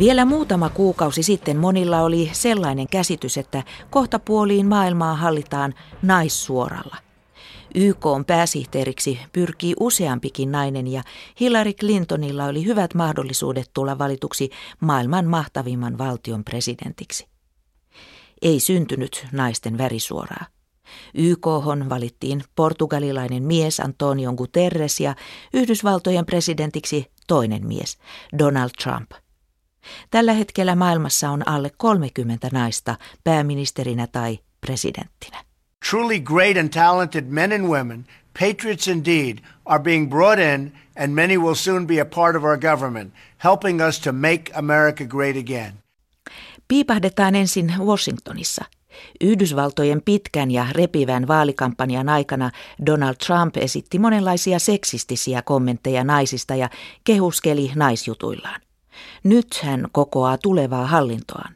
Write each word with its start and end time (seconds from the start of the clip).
Vielä 0.00 0.24
muutama 0.24 0.68
kuukausi 0.68 1.22
sitten 1.22 1.56
monilla 1.56 2.00
oli 2.00 2.30
sellainen 2.32 2.86
käsitys, 2.88 3.38
että 3.38 3.62
kohta 3.90 4.18
puoliin 4.18 4.66
maailmaa 4.66 5.14
hallitaan 5.14 5.74
naissuoralla. 6.02 6.96
YK 7.74 8.06
on 8.06 8.24
pääsihteeriksi 8.24 9.18
pyrkii 9.32 9.74
useampikin 9.80 10.52
nainen 10.52 10.86
ja 10.86 11.02
Hillary 11.40 11.72
Clintonilla 11.72 12.44
oli 12.44 12.64
hyvät 12.64 12.94
mahdollisuudet 12.94 13.70
tulla 13.74 13.98
valituksi 13.98 14.50
maailman 14.80 15.26
mahtavimman 15.26 15.98
valtion 15.98 16.44
presidentiksi. 16.44 17.28
Ei 18.42 18.60
syntynyt 18.60 19.26
naisten 19.32 19.78
värisuoraa. 19.78 20.44
YK 21.14 21.46
valittiin 21.88 22.42
portugalilainen 22.56 23.42
mies 23.42 23.80
Antonio 23.80 24.32
Guterres 24.32 25.00
ja 25.00 25.14
Yhdysvaltojen 25.52 26.26
presidentiksi 26.26 27.06
toinen 27.26 27.66
mies, 27.66 27.98
Donald 28.38 28.70
Trump. 28.82 29.10
Tällä 30.10 30.32
hetkellä 30.32 30.74
maailmassa 30.74 31.30
on 31.30 31.48
alle 31.48 31.70
30 31.76 32.48
naista 32.52 32.96
pääministerinä 33.24 34.06
tai 34.06 34.38
presidenttinä. 34.60 35.44
Truly 35.90 36.20
great 36.20 36.56
and 36.56 36.68
talented 36.68 37.24
men 37.28 37.52
and 37.52 37.64
women, 37.64 38.06
patriots 38.40 38.88
indeed, 38.88 39.38
are 39.64 39.82
being 39.82 40.10
brought 40.10 40.38
in 40.38 40.72
and 40.96 41.12
many 41.14 41.38
will 41.38 41.54
soon 41.54 41.86
be 41.86 42.00
a 42.00 42.04
part 42.04 42.36
of 42.36 42.44
our 42.44 42.58
government, 42.58 43.14
helping 43.44 43.80
us 43.88 44.00
to 44.00 44.12
make 44.12 44.42
America 44.54 45.04
great 45.04 45.36
again. 45.36 45.72
Piipahdetaan 46.68 47.34
ensin 47.34 47.74
Washingtonissa– 47.78 48.64
Yhdysvaltojen 49.20 50.02
pitkän 50.04 50.50
ja 50.50 50.66
repivän 50.72 51.28
vaalikampanjan 51.28 52.08
aikana 52.08 52.50
Donald 52.86 53.14
Trump 53.26 53.56
esitti 53.56 53.98
monenlaisia 53.98 54.58
seksistisiä 54.58 55.42
kommentteja 55.42 56.04
naisista 56.04 56.54
ja 56.54 56.70
kehuskeli 57.04 57.72
naisjutuillaan. 57.74 58.60
Nyt 59.24 59.60
hän 59.62 59.86
kokoaa 59.92 60.38
tulevaa 60.38 60.86
hallintoaan. 60.86 61.54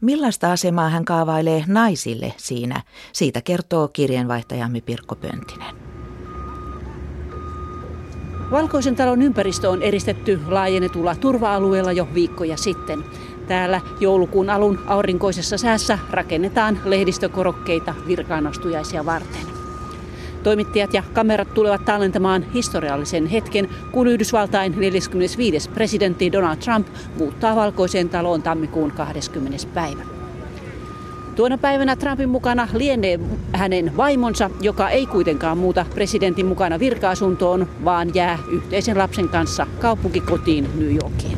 Millaista 0.00 0.52
asemaa 0.52 0.88
hän 0.88 1.04
kaavailee 1.04 1.64
naisille 1.66 2.34
siinä, 2.36 2.82
siitä 3.12 3.40
kertoo 3.40 3.88
kirjeenvaihtajamme 3.88 4.80
Pirkko 4.80 5.14
Pöntinen. 5.14 5.76
Valkoisen 8.50 8.96
talon 8.96 9.22
ympäristö 9.22 9.70
on 9.70 9.82
eristetty 9.82 10.40
laajennetulla 10.48 11.14
turva-alueella 11.14 11.92
jo 11.92 12.08
viikkoja 12.14 12.56
sitten. 12.56 13.04
Täällä 13.48 13.80
joulukuun 14.00 14.50
alun 14.50 14.78
aurinkoisessa 14.86 15.58
säässä 15.58 15.98
rakennetaan 16.10 16.80
lehdistökorokkeita 16.84 17.94
virkaanastujaisia 18.06 19.06
varten. 19.06 19.49
Toimittajat 20.42 20.94
ja 20.94 21.02
kamerat 21.12 21.54
tulevat 21.54 21.84
tallentamaan 21.84 22.44
historiallisen 22.54 23.26
hetken, 23.26 23.68
kun 23.92 24.06
Yhdysvaltain 24.06 24.74
45. 24.76 25.70
presidentti 25.70 26.32
Donald 26.32 26.56
Trump 26.56 26.86
muuttaa 27.18 27.56
valkoiseen 27.56 28.08
taloon 28.08 28.42
tammikuun 28.42 28.90
20. 28.90 29.58
päivä. 29.74 30.02
Tuona 31.36 31.58
päivänä 31.58 31.96
Trumpin 31.96 32.28
mukana 32.28 32.68
lienee 32.72 33.20
hänen 33.52 33.96
vaimonsa, 33.96 34.50
joka 34.60 34.88
ei 34.88 35.06
kuitenkaan 35.06 35.58
muuta 35.58 35.86
presidentin 35.94 36.46
mukana 36.46 36.78
virka-asuntoon, 36.78 37.68
vaan 37.84 38.14
jää 38.14 38.38
yhteisen 38.50 38.98
lapsen 38.98 39.28
kanssa 39.28 39.66
kaupunkikotiin 39.80 40.68
New 40.78 40.94
Yorkiin. 40.94 41.29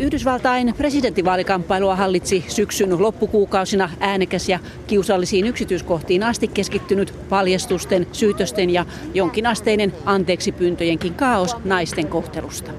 Yhdysvaltain 0.00 0.74
presidenttivaalikamppailua 0.76 1.96
hallitsi 1.96 2.44
syksyn 2.48 3.02
loppukuukausina 3.02 3.90
äänekäs 4.00 4.48
ja 4.48 4.58
kiusallisiin 4.86 5.46
yksityiskohtiin 5.46 6.22
asti 6.22 6.48
keskittynyt 6.48 7.14
paljastusten, 7.28 8.06
syytösten 8.12 8.70
ja 8.70 8.86
jonkinasteinen 9.14 9.92
anteeksipyyntöjenkin 10.04 11.14
kaos 11.14 11.56
naisten 11.64 12.06
kohtelusta. 12.06 12.70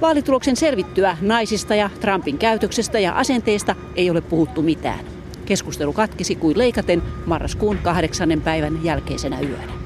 Vaalituloksen 0.00 0.56
selvittyä 0.56 1.16
naisista 1.20 1.74
ja 1.74 1.90
Trumpin 2.00 2.38
käytöksestä 2.38 2.98
ja 2.98 3.12
asenteesta 3.12 3.74
ei 3.96 4.10
ole 4.10 4.20
puhuttu 4.20 4.62
mitään. 4.62 5.04
Keskustelu 5.44 5.92
katkisi 5.92 6.36
kuin 6.36 6.58
leikaten 6.58 7.02
marraskuun 7.26 7.78
kahdeksannen 7.78 8.40
päivän 8.40 8.84
jälkeisenä 8.84 9.40
yönä. 9.40 9.81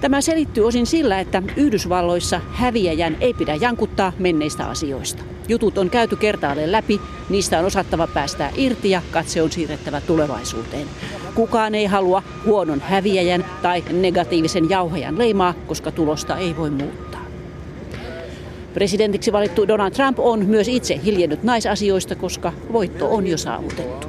Tämä 0.00 0.20
selittyy 0.20 0.66
osin 0.66 0.86
sillä, 0.86 1.20
että 1.20 1.42
Yhdysvalloissa 1.56 2.40
häviäjän 2.52 3.16
ei 3.20 3.34
pidä 3.34 3.54
jankuttaa 3.54 4.12
menneistä 4.18 4.66
asioista. 4.66 5.22
Jutut 5.48 5.78
on 5.78 5.90
käyty 5.90 6.16
kertaalleen 6.16 6.72
läpi, 6.72 7.00
niistä 7.28 7.58
on 7.58 7.64
osattava 7.64 8.06
päästää 8.06 8.50
irti 8.56 8.90
ja 8.90 9.02
katse 9.10 9.42
on 9.42 9.52
siirrettävä 9.52 10.00
tulevaisuuteen. 10.00 10.86
Kukaan 11.34 11.74
ei 11.74 11.86
halua 11.86 12.22
huonon 12.46 12.80
häviäjän 12.80 13.44
tai 13.62 13.84
negatiivisen 13.92 14.70
jauhajan 14.70 15.18
leimaa, 15.18 15.54
koska 15.66 15.90
tulosta 15.90 16.36
ei 16.36 16.56
voi 16.56 16.70
muuttaa. 16.70 17.26
Presidentiksi 18.74 19.32
valittu 19.32 19.68
Donald 19.68 19.90
Trump 19.90 20.18
on 20.18 20.46
myös 20.46 20.68
itse 20.68 21.00
hiljennyt 21.04 21.42
naisasioista, 21.42 22.14
koska 22.14 22.52
voitto 22.72 23.14
on 23.14 23.26
jo 23.26 23.36
saavutettu. 23.36 24.06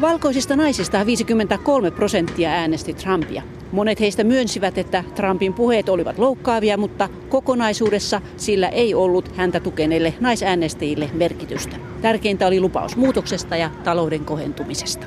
Valkoisista 0.00 0.56
naisista 0.56 1.06
53 1.06 1.90
prosenttia 1.90 2.50
äänesti 2.50 2.94
Trumpia. 2.94 3.42
Monet 3.74 4.00
heistä 4.00 4.24
myönsivät, 4.24 4.78
että 4.78 5.04
Trumpin 5.14 5.54
puheet 5.54 5.88
olivat 5.88 6.18
loukkaavia, 6.18 6.76
mutta 6.76 7.08
kokonaisuudessa 7.28 8.20
sillä 8.36 8.68
ei 8.68 8.94
ollut 8.94 9.36
häntä 9.36 9.60
tukeneille 9.60 10.14
naisäänestäjille 10.20 11.10
merkitystä. 11.12 11.76
Tärkeintä 12.02 12.46
oli 12.46 12.60
lupaus 12.60 12.96
muutoksesta 12.96 13.56
ja 13.56 13.70
talouden 13.84 14.24
kohentumisesta. 14.24 15.06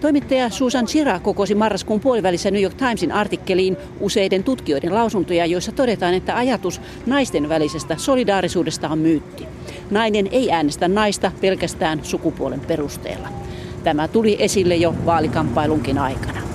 Toimittaja 0.00 0.50
Susan 0.50 0.86
Chira 0.86 1.20
kokosi 1.20 1.54
marraskuun 1.54 2.00
puolivälissä 2.00 2.50
New 2.50 2.62
York 2.62 2.74
Timesin 2.74 3.12
artikkeliin 3.12 3.76
useiden 4.00 4.44
tutkijoiden 4.44 4.94
lausuntoja, 4.94 5.46
joissa 5.46 5.72
todetaan, 5.72 6.14
että 6.14 6.36
ajatus 6.36 6.80
naisten 7.06 7.48
välisestä 7.48 7.96
solidaarisuudesta 7.96 8.88
on 8.88 8.98
myytti. 8.98 9.46
Nainen 9.90 10.28
ei 10.30 10.50
äänestä 10.50 10.88
naista 10.88 11.32
pelkästään 11.40 12.00
sukupuolen 12.02 12.60
perusteella. 12.60 13.28
Tämä 13.84 14.08
tuli 14.08 14.36
esille 14.38 14.76
jo 14.76 14.94
vaalikamppailunkin 15.06 15.98
aikana. 15.98 16.49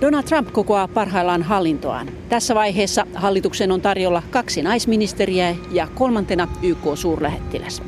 Donald 0.00 0.24
Trump 0.24 0.52
kokoaa 0.52 0.88
parhaillaan 0.88 1.42
hallintoaan. 1.42 2.08
Tässä 2.28 2.54
vaiheessa 2.54 3.06
hallituksen 3.14 3.72
on 3.72 3.80
tarjolla 3.80 4.22
kaksi 4.30 4.62
naisministeriä 4.62 5.56
ja 5.70 5.88
kolmantena 5.94 6.48
YK-suurlähettiläs. 6.62 7.82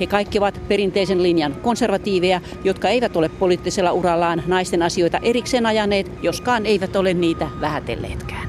He 0.00 0.06
kaikki 0.06 0.38
ovat 0.38 0.60
perinteisen 0.68 1.22
linjan 1.22 1.54
konservatiiveja, 1.54 2.40
jotka 2.64 2.88
eivät 2.88 3.16
ole 3.16 3.28
poliittisella 3.28 3.92
urallaan 3.92 4.42
naisten 4.46 4.82
asioita 4.82 5.18
erikseen 5.22 5.66
ajaneet, 5.66 6.10
joskaan 6.22 6.66
eivät 6.66 6.96
ole 6.96 7.14
niitä 7.14 7.48
vähätelleetkään. 7.60 8.48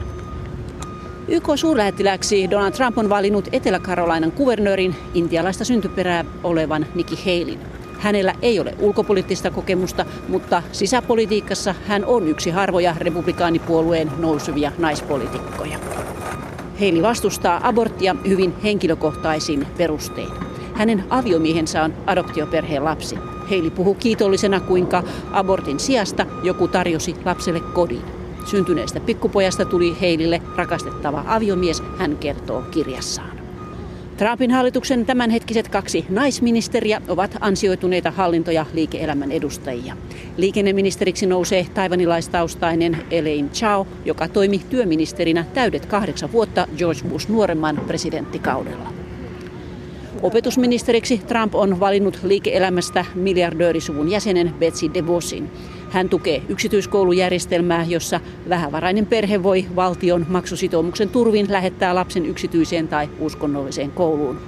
YK-suurlähettiläksi 1.28 2.50
Donald 2.52 2.72
Trump 2.72 2.98
on 2.98 3.10
valinnut 3.10 3.48
Etelä-Karolainan 3.52 4.32
kuvernöörin 4.32 4.96
intialaista 5.14 5.66
syntyperää 5.66 6.26
olevan 6.44 6.86
Nikki 6.96 7.16
Halin. 7.16 7.81
Hänellä 8.02 8.36
ei 8.42 8.60
ole 8.60 8.76
ulkopoliittista 8.80 9.52
kokemusta, 9.52 10.06
mutta 10.28 10.64
sisäpolitiikassa 10.72 11.76
hän 11.88 12.06
on 12.06 12.28
yksi 12.28 12.50
harvoja 12.50 12.96
republikaanipuolueen 13.00 14.12
nousuvia 14.18 14.72
naispolitiikkoja. 14.78 15.80
Heili 16.80 17.02
vastustaa 17.02 17.60
aborttia 17.64 18.16
hyvin 18.28 18.54
henkilökohtaisin 18.64 19.68
perustein. 19.78 20.30
Hänen 20.74 21.04
aviomiehensä 21.10 21.84
on 21.84 21.94
adoptioperheen 22.08 22.86
lapsi. 22.86 23.18
Heili 23.50 23.70
puhuu 23.70 23.96
kiitollisena, 23.96 24.60
kuinka 24.60 25.04
abortin 25.32 25.80
sijasta 25.80 26.26
joku 26.44 26.68
tarjosi 26.68 27.16
lapselle 27.26 27.60
kodin. 27.60 28.02
Syntyneestä 28.46 29.00
pikkupojasta 29.00 29.66
tuli 29.66 30.02
Heilille 30.02 30.42
rakastettava 30.56 31.24
aviomies, 31.28 31.84
hän 31.98 32.18
kertoo 32.18 32.62
kirjassaan. 32.72 33.31
Trumpin 34.22 34.52
hallituksen 34.52 35.06
tämänhetkiset 35.06 35.68
kaksi 35.68 36.06
naisministeriä 36.10 37.02
ovat 37.08 37.38
ansioituneita 37.40 38.12
hallinto- 38.12 38.52
ja 38.52 38.66
liike-elämän 38.74 39.32
edustajia. 39.32 39.98
Liikenneministeriksi 40.38 41.26
nousee 41.26 41.68
taivanilaistaustainen 41.74 42.98
Elaine 43.12 43.50
Chao, 43.50 43.88
joka 44.06 44.28
toimi 44.28 44.62
työministerinä 44.70 45.46
täydet 45.54 45.86
kahdeksan 45.86 46.32
vuotta 46.32 46.68
George 46.78 47.02
Bush 47.10 47.30
nuoremman 47.30 47.82
presidenttikaudella. 47.88 49.01
Opetusministeriksi 50.22 51.18
Trump 51.18 51.56
on 51.56 51.80
valinnut 51.80 52.20
liike-elämästä 52.24 53.06
miljardöörisuvun 53.16 54.12
jäsenen 54.12 54.54
Betsy 54.60 54.94
DeVosin. 54.94 55.52
Hän 55.90 56.10
tukee 56.10 56.42
yksityiskoulujärjestelmää, 56.50 57.86
jossa 57.90 58.20
vähävarainen 58.50 59.06
perhe 59.06 59.44
voi 59.44 59.66
valtion 59.76 60.26
maksusitoumuksen 60.30 61.10
turvin 61.10 61.52
lähettää 61.52 61.96
lapsen 61.96 62.26
yksityiseen 62.26 62.88
tai 62.88 63.10
uskonnolliseen 63.20 63.92
kouluun. 63.92 64.40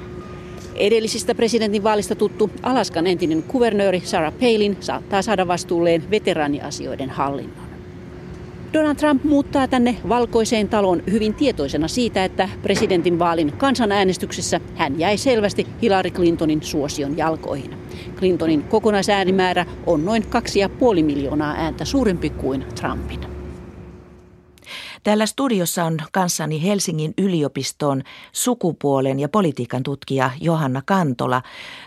Edellisistä 0.75 1.35
presidentinvaalista 1.35 2.15
tuttu 2.15 2.49
Alaskan 2.63 3.07
entinen 3.07 3.43
kuvernööri 3.43 4.01
Sarah 4.05 4.33
Palin 4.33 4.77
saattaa 4.79 5.21
saada 5.21 5.47
vastuulleen 5.47 6.03
veteraaniasioiden 6.11 7.09
hallinnon. 7.09 7.72
Donald 8.73 8.95
Trump 8.95 9.23
muuttaa 9.23 9.67
tänne 9.67 9.97
valkoiseen 10.09 10.69
taloon 10.69 11.03
hyvin 11.11 11.33
tietoisena 11.33 11.87
siitä, 11.87 12.25
että 12.25 12.49
presidentin 12.61 13.19
vaalin 13.19 13.53
kansanäänestyksessä 13.57 14.59
hän 14.75 14.99
jäi 14.99 15.17
selvästi 15.17 15.67
Hillary 15.81 16.09
Clintonin 16.09 16.63
suosion 16.63 17.17
jalkoihin. 17.17 17.77
Clintonin 18.15 18.63
kokonaisäänimäärä 18.63 19.65
on 19.85 20.05
noin 20.05 20.23
2,5 20.23 21.03
miljoonaa 21.03 21.53
ääntä 21.57 21.85
suurempi 21.85 22.29
kuin 22.29 22.65
Trumpin. 22.75 23.32
Täällä 25.03 25.25
studiossa 25.25 25.83
on 25.83 25.97
kanssani 26.11 26.63
Helsingin 26.63 27.13
yliopiston 27.17 28.03
sukupuolen 28.31 29.19
ja 29.19 29.29
politiikan 29.29 29.83
tutkija 29.83 30.31
Johanna 30.41 30.81
Kantola. 30.85 31.41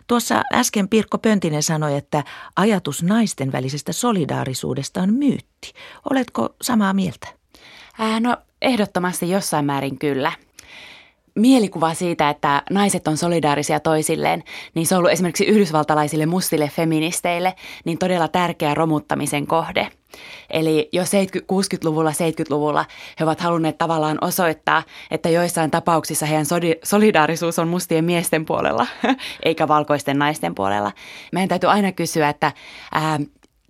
Tuossa 0.06 0.42
äsken 0.52 0.88
Pirkko 0.88 1.18
Pöntinen 1.18 1.62
sanoi, 1.62 1.96
että 1.96 2.24
ajatus 2.56 3.02
naisten 3.02 3.52
välisestä 3.52 3.92
solidaarisuudesta 3.92 5.02
on 5.02 5.14
myytti. 5.14 5.72
Oletko 6.10 6.54
samaa 6.62 6.92
mieltä? 6.94 7.28
Äh, 8.00 8.20
no 8.20 8.36
ehdottomasti 8.62 9.30
jossain 9.30 9.64
määrin 9.64 9.98
kyllä 9.98 10.32
mielikuva 11.37 11.94
siitä, 11.94 12.31
että 12.31 12.62
naiset 12.71 13.09
on 13.09 13.17
solidaarisia 13.17 13.81
toisilleen, 13.81 14.44
niin 14.75 14.87
se 14.87 14.94
on 14.94 14.99
ollut 14.99 15.12
esimerkiksi 15.12 15.47
yhdysvaltalaisille 15.47 16.27
mustille 16.27 16.71
feministeille 16.75 17.55
niin 17.85 17.99
todella 17.99 18.29
tärkeä 18.29 18.75
romuttamisen 18.75 19.47
kohde. 19.47 19.88
Eli 20.50 20.88
jo 20.93 21.03
60-luvulla, 21.03 22.11
70-luvulla 22.11 22.85
he 23.21 23.25
ovat 23.25 23.41
halunneet 23.41 23.79
tavallaan 23.79 24.19
osoittaa, 24.21 24.83
että 25.11 25.29
joissain 25.29 25.71
tapauksissa 25.71 26.27
heidän 26.27 26.47
solidaarisuus 26.85 27.59
on 27.59 27.69
mustien 27.69 28.05
miesten 28.05 28.44
puolella, 28.44 28.87
eikä 29.44 29.69
valkoisten 29.69 30.19
naisten 30.19 30.55
puolella. 30.55 30.93
Meidän 31.33 31.49
täytyy 31.49 31.71
aina 31.71 31.93
kysyä, 31.93 32.29
että 32.29 32.53
ää, 32.93 33.19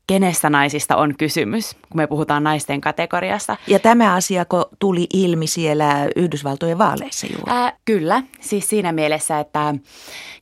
kenestä 0.06 0.50
naisista 0.50 0.96
on 0.96 1.14
kysymys, 1.18 1.74
kun 1.74 1.96
me 1.96 2.06
puhutaan 2.06 2.44
naisten 2.44 2.80
kategoriasta. 2.80 3.56
Ja 3.66 3.78
tämä 3.78 4.14
asia 4.14 4.46
tuli 4.78 5.06
ilmi 5.12 5.46
siellä 5.46 6.08
Yhdysvaltojen 6.16 6.78
vaaleissa 6.78 7.26
juuri? 7.26 7.52
Ää, 7.52 7.72
kyllä, 7.84 8.22
siis 8.40 8.68
siinä 8.68 8.92
mielessä, 8.92 9.40
että 9.40 9.74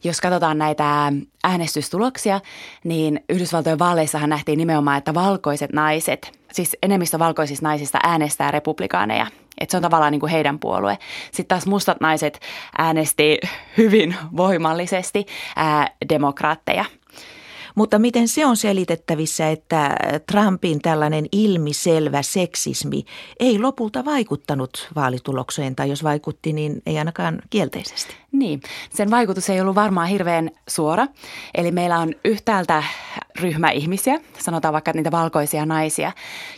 jos 0.04 0.20
katsotaan 0.20 0.58
näitä 0.58 1.12
äänestystuloksia, 1.44 2.40
niin 2.84 3.24
Yhdysvaltojen 3.28 3.78
vaaleissahan 3.78 4.30
nähtiin 4.30 4.58
nimenomaan, 4.58 4.98
että 4.98 5.14
valkoiset 5.14 5.72
naiset, 5.72 6.38
siis 6.52 6.76
enemmistö 6.82 7.18
valkoisista 7.18 7.66
naisista 7.66 7.98
äänestää 8.02 8.50
republikaaneja. 8.50 9.26
Että 9.60 9.70
se 9.70 9.76
on 9.76 9.82
tavallaan 9.82 10.12
niin 10.12 10.20
kuin 10.20 10.32
heidän 10.32 10.58
puolue. 10.58 10.98
Sitten 11.24 11.46
taas 11.46 11.66
mustat 11.66 12.00
naiset 12.00 12.40
äänesti 12.78 13.38
hyvin 13.76 14.16
voimallisesti 14.36 15.26
ää, 15.56 15.90
demokraatteja– 16.08 16.84
mutta 17.74 17.98
miten 17.98 18.28
se 18.28 18.46
on 18.46 18.56
selitettävissä, 18.56 19.50
että 19.50 19.96
Trumpin 20.32 20.80
tällainen 20.82 21.26
ilmiselvä 21.32 22.22
seksismi 22.22 23.04
ei 23.40 23.58
lopulta 23.58 24.04
vaikuttanut 24.04 24.88
vaalitulokseen, 24.94 25.76
tai 25.76 25.88
jos 25.88 26.04
vaikutti, 26.04 26.52
niin 26.52 26.82
ei 26.86 26.98
ainakaan 26.98 27.38
kielteisesti? 27.50 28.14
Niin, 28.32 28.60
sen 28.90 29.10
vaikutus 29.10 29.50
ei 29.50 29.60
ollut 29.60 29.74
varmaan 29.74 30.08
hirveän 30.08 30.50
suora. 30.68 31.06
Eli 31.54 31.72
meillä 31.72 31.98
on 31.98 32.12
yhtäältä 32.24 32.82
ryhmä 33.40 33.70
ihmisiä, 33.70 34.20
sanotaan 34.38 34.72
vaikka 34.72 34.92
niitä 34.94 35.10
valkoisia 35.10 35.66
naisia, 35.66 36.12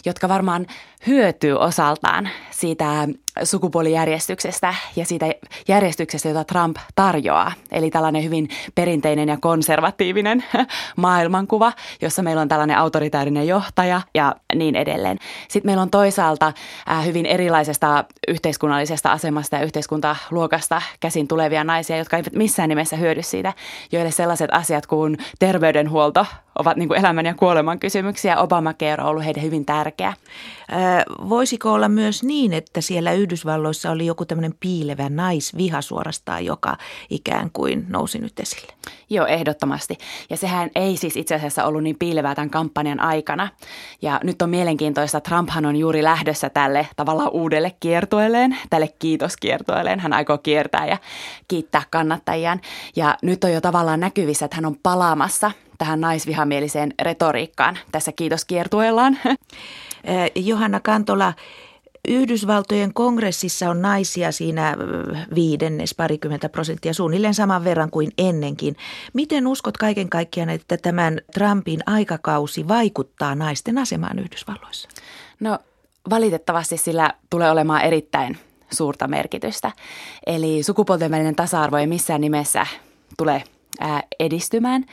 jotka 0.04 0.28
varmaan 0.28 0.66
hyötyy 1.06 1.52
osaltaan 1.52 2.28
siitä 2.50 3.08
sukupuolijärjestyksestä 3.42 4.74
ja 4.96 5.04
siitä 5.04 5.26
järjestyksestä, 5.68 6.28
jota 6.28 6.44
Trump 6.44 6.76
tarjoaa. 6.94 7.52
Eli 7.72 7.90
tällainen 7.90 8.24
hyvin 8.24 8.48
perinteinen 8.74 9.28
ja 9.28 9.36
konservatiivinen 9.40 10.44
maailmankuva, 10.96 11.72
jossa 12.00 12.22
meillä 12.22 12.42
on 12.42 12.48
tällainen 12.48 12.78
autoritäärinen 12.78 13.46
johtaja 13.46 14.00
ja 14.14 14.34
niin 14.54 14.76
edelleen. 14.76 15.18
Sitten 15.48 15.68
meillä 15.68 15.82
on 15.82 15.90
toisaalta 15.90 16.52
hyvin 17.04 17.26
erilaisesta 17.26 18.04
yhteiskunnallisesta 18.28 19.12
asemasta 19.12 19.56
ja 19.56 19.62
yhteiskuntaluokasta 19.62 20.82
käsin 21.00 21.28
tulevia 21.28 21.64
naisia, 21.64 21.96
jotka 21.96 22.16
eivät 22.16 22.32
missään 22.32 22.68
nimessä 22.68 22.96
hyödy 22.96 23.22
siitä, 23.22 23.52
joille 23.92 24.10
sellaiset 24.10 24.50
asiat 24.52 24.86
kuin 24.86 25.18
terveydenhuolto 25.38 26.26
ovat 26.58 26.76
niin 26.76 26.88
kuin 26.88 27.00
elämän 27.00 27.26
ja 27.26 27.34
kuoleman 27.34 27.78
kysymyksiä. 27.78 28.38
Obamacare 28.38 29.02
on 29.02 29.08
ollut 29.08 29.24
heille 29.24 29.42
hyvin 29.42 29.66
tärkeä. 29.66 30.12
Voisiko 31.28 31.72
olla 31.72 31.88
myös 31.88 32.22
niin, 32.22 32.52
että 32.52 32.80
siellä 32.80 33.12
Yhdysvalloissa 33.12 33.90
oli 33.90 34.06
joku 34.06 34.24
tämmöinen 34.24 34.54
piilevä 34.60 35.08
naisviha 35.08 35.82
suorastaan, 35.82 36.44
joka 36.44 36.76
ikään 37.10 37.50
kuin 37.52 37.86
nousi 37.88 38.18
nyt 38.18 38.40
esille? 38.40 38.72
Joo, 39.10 39.26
ehdottomasti. 39.26 39.98
Ja 40.30 40.36
sehän 40.36 40.70
ei 40.74 40.96
siis 40.96 41.16
itse 41.16 41.34
asiassa 41.34 41.64
ollut 41.64 41.82
niin 41.82 41.96
piilevää 41.98 42.34
tämän 42.34 42.50
kampanjan 42.50 43.00
aikana. 43.00 43.48
Ja 44.02 44.20
nyt 44.24 44.42
on 44.42 44.50
mielenkiintoista, 44.50 45.20
Trumphan 45.20 45.66
on 45.66 45.76
juuri 45.76 46.02
lähdössä 46.02 46.50
tälle 46.50 46.88
tavallaan 46.96 47.30
uudelle 47.32 47.72
kiertueelleen, 47.80 48.56
tälle 48.70 48.88
kiitoskiertueelleen. 48.98 50.00
Hän 50.00 50.12
aikoo 50.12 50.38
kiertää 50.38 50.86
ja 50.86 50.98
kiittää 51.48 51.82
kannattajiaan. 51.90 52.60
Ja 52.96 53.16
nyt 53.22 53.44
on 53.44 53.52
jo 53.52 53.60
tavallaan 53.60 54.00
näkyvissä, 54.00 54.44
että 54.44 54.56
hän 54.56 54.66
on 54.66 54.76
palaamassa 54.82 55.50
tähän 55.78 56.00
naisvihamieliseen 56.00 56.94
retoriikkaan 57.02 57.78
tässä 57.92 58.12
kiitoskiertueellaan. 58.12 59.18
Eh, 59.24 60.32
Johanna 60.46 60.80
Kantola, 60.80 61.32
Yhdysvaltojen 62.08 62.94
kongressissa 62.94 63.70
on 63.70 63.82
naisia 63.82 64.32
siinä 64.32 64.70
eh, 64.70 65.26
viidennes, 65.34 65.94
parikymmentä 65.94 66.48
prosenttia, 66.48 66.94
suunnilleen 66.94 67.34
saman 67.34 67.64
verran 67.64 67.90
kuin 67.90 68.10
ennenkin. 68.18 68.76
Miten 69.12 69.46
uskot 69.46 69.76
kaiken 69.76 70.08
kaikkiaan, 70.08 70.50
että 70.50 70.76
tämän 70.76 71.20
Trumpin 71.34 71.80
aikakausi 71.86 72.68
vaikuttaa 72.68 73.34
naisten 73.34 73.78
asemaan 73.78 74.18
Yhdysvalloissa? 74.18 74.88
No 75.40 75.58
valitettavasti 76.10 76.76
sillä 76.76 77.14
tulee 77.30 77.50
olemaan 77.50 77.82
erittäin 77.82 78.38
suurta 78.72 79.08
merkitystä. 79.08 79.72
Eli 80.26 80.62
sukupuolten 80.62 81.10
välinen 81.10 81.36
tasa-arvo 81.36 81.76
ei 81.76 81.86
missään 81.86 82.20
nimessä 82.20 82.66
tule 83.18 83.44
edistymään 84.20 84.84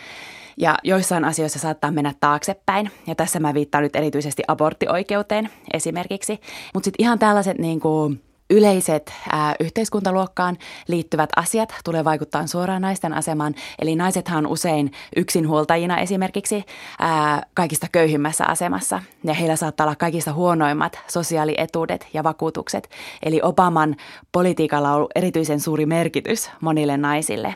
ja 0.57 0.77
joissain 0.83 1.25
asioissa 1.25 1.59
saattaa 1.59 1.91
mennä 1.91 2.13
taaksepäin. 2.19 2.91
Ja 3.07 3.15
tässä 3.15 3.39
mä 3.39 3.53
viittaan 3.53 3.83
nyt 3.83 3.95
erityisesti 3.95 4.43
aborttioikeuteen 4.47 5.49
esimerkiksi. 5.73 6.39
Mutta 6.73 6.85
sitten 6.85 7.03
ihan 7.03 7.19
tällaiset 7.19 7.57
niin 7.57 7.79
kuin 7.79 8.21
yleiset 8.53 9.13
ää, 9.31 9.55
yhteiskuntaluokkaan 9.59 10.57
liittyvät 10.87 11.29
asiat 11.35 11.73
tulee 11.83 12.03
vaikuttaa 12.03 12.47
suoraan 12.47 12.81
naisten 12.81 13.13
asemaan. 13.13 13.55
Eli 13.79 13.95
naisethan 13.95 14.37
on 14.45 14.51
usein 14.51 14.91
yksinhuoltajina 15.15 15.99
esimerkiksi 15.99 16.63
ää, 16.99 17.43
kaikista 17.53 17.87
köyhimmässä 17.91 18.45
asemassa 18.45 19.01
ja 19.23 19.33
heillä 19.33 19.55
saattaa 19.55 19.85
olla 19.85 19.95
kaikista 19.95 20.33
huonoimmat 20.33 20.99
sosiaalietuudet 21.07 22.07
ja 22.13 22.23
vakuutukset. 22.23 22.89
Eli 23.23 23.39
Obaman 23.43 23.95
politiikalla 24.31 24.89
on 24.89 24.95
ollut 24.95 25.11
erityisen 25.15 25.59
suuri 25.59 25.85
merkitys 25.85 26.49
monille 26.61 26.97
naisille. 26.97 27.55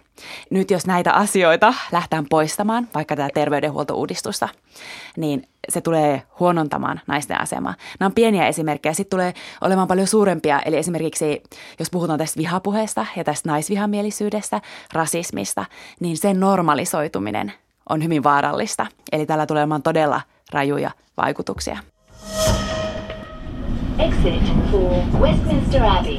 Nyt 0.49 0.71
jos 0.71 0.85
näitä 0.85 1.13
asioita 1.13 1.73
lähtään 1.91 2.25
poistamaan, 2.29 2.87
vaikka 2.93 3.15
tätä 3.15 3.29
terveydenhuoltouudistusta, 3.33 4.49
niin 5.17 5.47
se 5.69 5.81
tulee 5.81 6.23
huonontamaan 6.39 7.01
naisten 7.07 7.41
asemaa. 7.41 7.73
Nämä 7.99 8.07
on 8.07 8.13
pieniä 8.13 8.47
esimerkkejä. 8.47 8.93
Sitten 8.93 9.17
tulee 9.17 9.33
olemaan 9.61 9.87
paljon 9.87 10.07
suurempia. 10.07 10.59
Eli 10.65 10.77
esimerkiksi, 10.77 11.43
jos 11.79 11.89
puhutaan 11.89 12.19
tästä 12.19 12.37
vihapuheesta 12.37 13.05
ja 13.15 13.23
tästä 13.23 13.49
naisvihamielisyydestä, 13.49 14.61
rasismista, 14.93 15.65
niin 15.99 16.17
sen 16.17 16.39
normalisoituminen 16.39 17.53
on 17.89 18.03
hyvin 18.03 18.23
vaarallista. 18.23 18.87
Eli 19.11 19.25
tällä 19.25 19.45
tulee 19.45 19.61
olemaan 19.61 19.83
todella 19.83 20.21
rajuja 20.51 20.91
vaikutuksia. 21.17 21.77
Exit 23.99 24.43
for 24.71 25.21
Westminster 25.21 25.83
Abbey. 25.83 26.17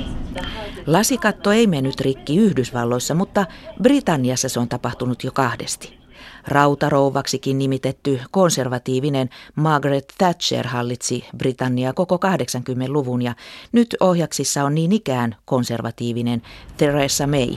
Lasikatto 0.87 1.53
ei 1.53 1.67
mennyt 1.67 2.01
rikki 2.01 2.37
Yhdysvalloissa, 2.37 3.15
mutta 3.15 3.47
Britanniassa 3.83 4.49
se 4.49 4.61
on 4.61 4.69
tapahtunut 4.69 5.25
jo 5.25 5.33
kahdesti. 5.33 5.98
Rautarouvaksikin 6.49 7.59
nimitetty 7.59 8.21
konservatiivinen 8.31 9.29
Margaret 9.55 10.15
Thatcher 10.19 10.67
hallitsi 10.67 11.25
Britanniaa 11.37 11.93
koko 11.93 12.17
80-luvun 12.17 13.23
ja 13.23 13.35
nyt 13.73 13.97
ohjaksissa 14.01 14.65
on 14.65 14.75
niin 14.75 14.93
ikään 14.93 15.37
konservatiivinen 15.45 16.43
Theresa 16.77 17.27
May. 17.27 17.57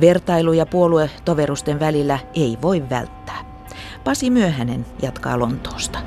Vertailuja 0.00 0.66
puoluetoverusten 0.66 1.80
välillä 1.80 2.18
ei 2.34 2.58
voi 2.62 2.82
välttää. 2.90 3.66
Pasi 4.04 4.30
Myöhänen 4.30 4.86
jatkaa 5.02 5.38
Lontoosta. 5.38 5.98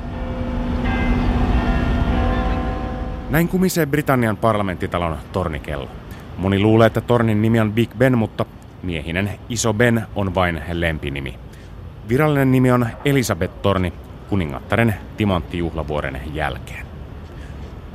Näin 3.30 3.48
kumisee 3.48 3.86
Britannian 3.86 4.36
parlamenttitalon 4.36 5.16
tornikello. 5.32 5.88
Moni 6.36 6.58
luulee, 6.60 6.86
että 6.86 7.00
tornin 7.00 7.42
nimi 7.42 7.60
on 7.60 7.72
Big 7.72 7.90
Ben, 7.98 8.18
mutta 8.18 8.46
miehinen 8.82 9.30
Iso 9.48 9.74
Ben 9.74 10.06
on 10.14 10.34
vain 10.34 10.62
lempinimi. 10.72 11.49
Virallinen 12.10 12.52
nimi 12.52 12.70
on 12.70 12.88
Elisabeth 13.04 13.54
Torni 13.62 13.92
kuningattaren 14.28 14.94
timanttijuhlavuoden 15.16 16.20
jälkeen. 16.34 16.86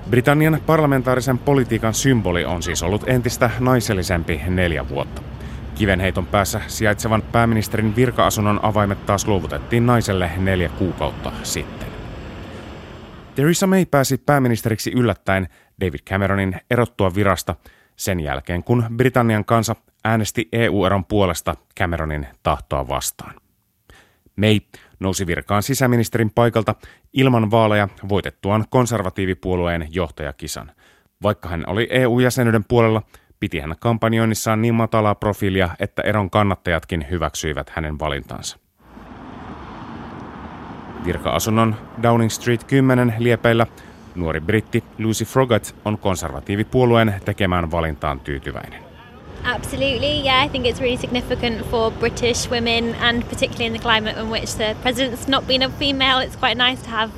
Britannian 0.10 0.62
parlamentaarisen 0.66 1.38
politiikan 1.38 1.94
symboli 1.94 2.46
on 2.46 2.64
siis 2.64 2.84
ollut 2.84 3.10
entistä 3.10 3.50
naisellisempi 3.60 4.42
neljä 4.48 4.90
vuotta. 4.90 5.22
Kivenheiton 5.76 6.26
päässä 6.26 6.62
sijaitsevan 6.68 7.22
pääministerin 7.22 7.96
virka-asunnon 7.96 8.60
avaimet 8.64 9.06
taas 9.06 9.28
luovutettiin 9.28 9.86
naiselle 9.86 10.32
neljä 10.38 10.70
kuukautta 10.70 11.32
sitten. 11.44 11.88
Theresa 13.36 13.68
May 13.68 13.86
pääsi 13.86 14.18
pääministeriksi 14.18 14.92
yllättäen 14.92 15.48
David 15.82 16.00
Cameronin 16.10 16.56
erottua 16.72 17.16
virasta 17.16 17.56
sen 17.96 18.20
jälkeen, 18.20 18.64
kun 18.64 18.86
Britannian 18.98 19.46
kansa 19.46 19.76
äänesti 20.04 20.50
EU-eron 20.52 21.06
puolesta 21.06 21.56
Cameronin 21.80 22.28
tahtoa 22.44 22.88
vastaan. 22.88 23.45
May 24.36 24.60
nousi 25.00 25.28
virkaan 25.28 25.64
sisäministerin 25.64 26.32
paikalta 26.36 26.76
ilman 27.14 27.52
vaaleja 27.52 27.90
voitettuaan 28.10 28.66
konservatiivipuolueen 28.70 29.88
johtajakisan. 29.92 30.72
Vaikka 31.24 31.50
hän 31.50 31.64
oli 31.68 31.88
EU-jäsenyyden 31.92 32.64
puolella, 32.68 33.02
piti 33.40 33.60
hän 33.60 33.76
kampanjoinnissaan 33.80 34.62
niin 34.62 34.76
matalaa 34.76 35.16
profiilia, 35.16 35.70
että 35.80 36.02
eron 36.02 36.30
kannattajatkin 36.30 37.06
hyväksyivät 37.10 37.70
hänen 37.70 38.00
valintansa. 38.00 38.58
Virka-asunnon 41.06 41.76
Downing 42.04 42.32
Street 42.32 42.64
10 42.64 43.14
liepeillä 43.20 43.68
nuori 44.16 44.40
britti 44.42 44.84
Lucy 44.98 45.26
Froggatt 45.26 45.76
on 45.86 45.98
konservatiivipuolueen 45.98 47.22
tekemään 47.26 47.72
valintaan 47.72 48.20
tyytyväinen. 48.20 48.85
Absolutely, 49.46 50.22
yeah. 50.22 50.46
I 50.46 50.48
think 50.48 50.66
it's 50.66 50.82
really 50.82 50.98
significant 50.98 51.66
for 51.66 51.92
British 51.92 52.50
women 52.50 52.96
and 52.96 53.24
particularly 53.30 53.66
in 53.66 53.74
the 53.74 53.80
climate 53.80 54.18
in 54.18 54.32
which 54.32 54.56
the 54.56 54.76
president's 54.82 55.28
not 55.28 55.48
been 55.48 55.64
a 55.64 55.70
female. 55.70 56.20
It's 56.20 56.36
quite 56.40 56.56
nice 56.56 56.82
to 56.84 56.90
have 56.90 57.12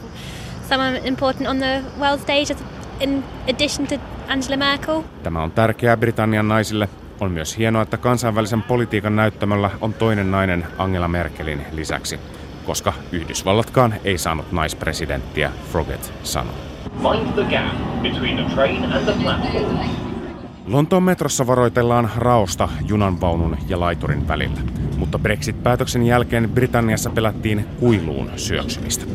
someone 0.69 0.97
important 1.07 1.47
on 1.47 1.59
the 1.59 1.81
world 1.99 2.19
stage 2.19 2.55
in 2.99 3.23
addition 3.47 3.87
to 3.87 3.95
Angela 4.27 4.57
Merkel. 4.57 5.03
Tämä 5.23 5.43
on 5.43 5.51
tärkeää 5.51 5.97
Britannian 5.97 6.47
naisille. 6.47 6.89
On 7.19 7.31
myös 7.31 7.57
hienoa, 7.57 7.81
että 7.81 7.97
kansainvälisen 7.97 8.63
politiikan 8.63 9.15
näyttämöllä 9.15 9.69
on 9.81 9.93
toinen 9.93 10.31
nainen 10.31 10.67
Angela 10.77 11.07
Merkelin 11.07 11.65
lisäksi, 11.71 12.19
koska 12.65 12.93
Yhdysvallatkaan 13.11 13.93
ei 14.03 14.17
saanut 14.17 14.51
naispresidenttiä, 14.51 15.51
Froggatt 15.71 16.11
sanoi. 16.23 16.53
Find 17.01 17.33
the 17.33 17.57
gap 17.57 18.01
between 18.01 18.37
the 18.37 18.55
train 18.55 18.83
and 18.83 19.03
the 19.03 19.13
platform. 19.23 20.06
Lontoon 20.67 21.03
metrossa 21.03 21.47
varoitellaan 21.47 22.09
raosta 22.17 22.69
junanvaunun 22.87 23.57
ja 23.67 23.79
laiturin 23.79 24.27
välillä, 24.27 24.59
mutta 24.97 25.19
Brexit-päätöksen 25.19 26.03
jälkeen 26.03 26.49
Britanniassa 26.49 27.09
pelättiin 27.09 27.65
kuiluun 27.79 28.31
syöksymistä. 28.35 29.05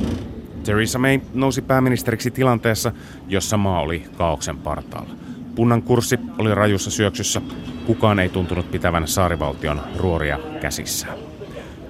Theresa 0.64 0.98
May 0.98 1.20
nousi 1.34 1.62
pääministeriksi 1.62 2.30
tilanteessa, 2.30 2.92
jossa 3.28 3.56
maa 3.56 3.80
oli 3.80 4.04
kaauksen 4.16 4.58
partaalla. 4.58 5.14
Punnan 5.54 5.82
kurssi 5.82 6.18
oli 6.38 6.54
rajussa 6.54 6.90
syöksyssä. 6.90 7.40
Kukaan 7.86 8.18
ei 8.18 8.28
tuntunut 8.28 8.70
pitävän 8.70 9.08
saarivaltion 9.08 9.80
ruoria 9.96 10.38
käsissään. 10.60 11.18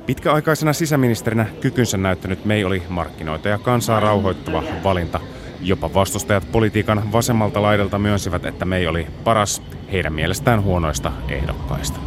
Pitkäaikaisena 0.06 0.72
sisäministerinä 0.72 1.46
kykynsä 1.60 1.96
näyttänyt 1.96 2.44
May 2.44 2.64
oli 2.64 2.82
markkinoita 2.88 3.48
ja 3.48 3.58
kansaa 3.58 4.00
rauhoittava 4.00 4.62
valinta. 4.84 5.20
Jopa 5.64 5.94
vastustajat 5.94 6.52
politiikan 6.52 7.12
vasemmalta 7.12 7.62
laidalta 7.62 7.98
myönsivät, 7.98 8.44
että 8.44 8.64
May 8.64 8.86
oli 8.86 9.06
paras 9.24 9.62
heidän 9.92 10.12
mielestään 10.12 10.62
huonoista 10.62 11.12
ehdokkaista. 11.28 12.00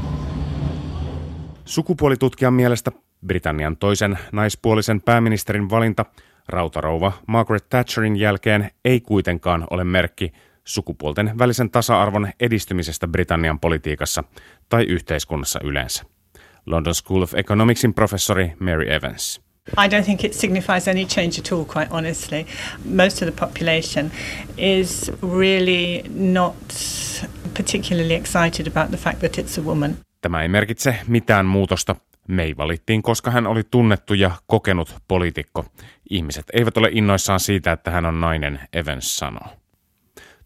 Sukupuolitutkijan 1.65 2.53
mielestä 2.53 2.91
Britannian 3.27 3.77
toisen 3.77 4.19
naispuolisen 4.31 5.01
pääministerin 5.01 5.69
valinta 5.69 6.05
Rautarouva 6.49 7.11
Margaret 7.27 7.69
Thatcherin 7.69 8.15
jälkeen 8.15 8.71
ei 8.85 9.01
kuitenkaan 9.01 9.67
ole 9.69 9.83
merkki 9.83 10.31
sukupuolten 10.63 11.37
välisen 11.39 11.69
tasa-arvon 11.69 12.29
edistymisestä 12.39 13.07
Britannian 13.07 13.59
politiikassa 13.59 14.23
tai 14.69 14.83
yhteiskunnassa 14.83 15.59
yleensä. 15.63 16.03
London 16.65 16.95
School 16.95 17.21
of 17.21 17.33
Economicsin 17.33 17.93
professori 17.93 18.53
Mary 18.59 18.93
Evans. 18.93 19.41
I 19.77 19.87
don't 19.87 20.03
think 20.03 20.23
it 20.23 20.33
signifies 20.33 20.87
any 20.87 21.05
change 21.05 21.39
at 21.39 21.51
all, 21.51 21.65
quite 21.65 21.87
honestly. 21.91 22.45
Most 22.85 23.21
of 23.21 23.33
the 23.33 23.45
population 23.45 24.11
is 24.57 25.11
really 25.21 26.03
not 26.15 26.55
particularly 27.53 28.13
excited 28.13 28.67
about 28.67 28.89
the 28.89 28.97
fact 28.97 29.19
that 29.19 29.37
it's 29.37 29.59
a 29.59 29.63
woman. 29.63 29.97
Tämä 30.21 30.41
ei 30.41 30.47
merkitse 30.47 30.95
mitään 31.07 31.45
muutosta 31.45 31.95
May 32.27 32.53
valittiin, 32.57 33.01
koska 33.01 33.31
hän 33.31 33.47
oli 33.47 33.63
tunnettu 33.71 34.13
ja 34.13 34.31
kokenut 34.47 34.95
poliitikko. 35.07 35.65
Ihmiset 36.09 36.45
eivät 36.53 36.77
ole 36.77 36.89
innoissaan 36.91 37.39
siitä, 37.39 37.71
että 37.71 37.91
hän 37.91 38.05
on 38.05 38.21
nainen, 38.21 38.59
Evans 38.73 39.17
sanoo. 39.17 39.47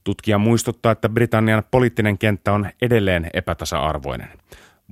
Tutkija 0.04 0.38
muistuttaa, 0.38 0.92
että 0.92 1.10
Britannian 1.10 1.64
poliittinen 1.72 2.18
kenttä 2.18 2.54
on 2.54 2.70
edelleen 2.82 3.30
epätasa-arvoinen. 3.34 4.30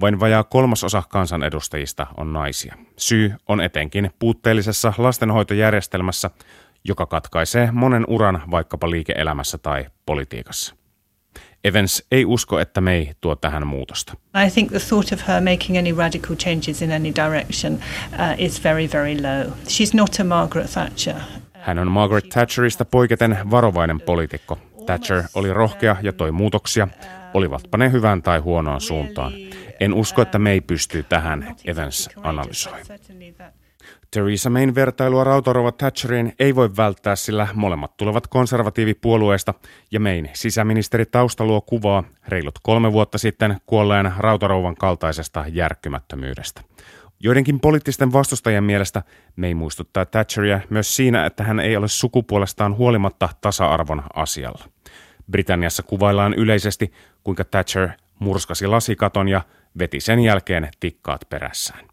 Vain 0.01 0.19
vajaa 0.19 0.43
kolmasosa 0.43 1.03
kansanedustajista 1.09 2.07
on 2.17 2.33
naisia. 2.33 2.75
Syy 2.97 3.33
on 3.47 3.61
etenkin 3.61 4.09
puutteellisessa 4.19 4.93
lastenhoitojärjestelmässä, 4.97 6.29
joka 6.83 7.05
katkaisee 7.05 7.69
monen 7.71 8.05
uran 8.07 8.41
vaikkapa 8.51 8.89
liike-elämässä 8.89 9.57
tai 9.57 9.85
politiikassa. 10.05 10.75
Evans 11.63 12.03
ei 12.11 12.25
usko, 12.25 12.59
että 12.59 12.81
May 12.81 13.05
tuo 13.21 13.35
tähän 13.35 13.67
muutosta. 13.67 14.13
I 14.47 14.51
think 14.51 14.69
the 14.69 14.79
thought 14.79 15.11
of 15.11 15.27
her 15.27 15.41
making 15.41 15.77
any 15.77 15.95
radical 15.97 16.35
changes 16.35 16.81
in 16.81 16.91
any 16.91 17.13
direction 17.15 17.73
uh, 17.73 17.79
is 18.37 18.63
very, 18.63 18.89
very 18.93 19.15
low. 19.21 19.53
She's 19.67 19.95
not 19.97 20.19
a 20.19 20.23
Margaret 20.23 20.71
Thatcher. 20.71 21.15
Hän 21.53 21.79
on 21.79 21.91
Margaret 21.91 22.29
Thatcherista 22.29 22.85
poiketen 22.85 23.37
varovainen 23.51 24.01
poliitikko. 24.01 24.57
Thatcher 24.85 25.23
oli 25.33 25.53
rohkea 25.53 25.95
ja 26.01 26.13
toi 26.13 26.31
muutoksia, 26.31 26.87
olivatpa 27.33 27.77
ne 27.77 27.91
hyvään 27.91 28.21
tai 28.21 28.39
huonoon 28.39 28.81
suuntaan. 28.81 29.33
En 29.79 29.93
usko, 29.93 30.21
että 30.21 30.39
May 30.39 30.61
pystyy 30.61 31.03
tähän, 31.03 31.55
Evans 31.65 32.09
analysoi. 32.23 32.81
Theresa 34.11 34.49
Mayn 34.49 34.75
vertailua 34.75 35.23
Rautarova 35.23 35.71
Thatcheriin 35.71 36.33
ei 36.39 36.55
voi 36.55 36.69
välttää, 36.77 37.15
sillä 37.15 37.47
molemmat 37.53 37.97
tulevat 37.97 38.27
konservatiivipuolueesta 38.27 39.53
ja 39.91 39.99
Mayn 39.99 40.29
sisäministeri 40.33 41.05
tausta 41.05 41.45
luo 41.45 41.61
kuvaa 41.61 42.03
reilut 42.27 42.59
kolme 42.63 42.91
vuotta 42.91 43.17
sitten 43.17 43.57
kuolleen 43.65 44.13
Rautarouvan 44.17 44.75
kaltaisesta 44.75 45.45
järkkymättömyydestä. 45.47 46.61
Joidenkin 47.19 47.59
poliittisten 47.59 48.13
vastustajien 48.13 48.63
mielestä 48.63 49.03
May 49.35 49.53
muistuttaa 49.53 50.05
Thatcheria 50.05 50.61
myös 50.69 50.95
siinä, 50.95 51.25
että 51.25 51.43
hän 51.43 51.59
ei 51.59 51.77
ole 51.77 51.87
sukupuolestaan 51.87 52.77
huolimatta 52.77 53.29
tasa-arvon 53.41 54.03
asialla. 54.13 54.65
Britanniassa 55.31 55.83
kuvaillaan 55.83 56.33
yleisesti, 56.33 56.91
kuinka 57.23 57.43
Thatcher 57.43 57.89
murskasi 58.19 58.67
lasikaton 58.67 59.27
ja 59.27 59.41
veti 59.79 59.99
sen 59.99 60.19
jälkeen 60.19 60.69
tikkaat 60.79 61.21
perässään. 61.29 61.85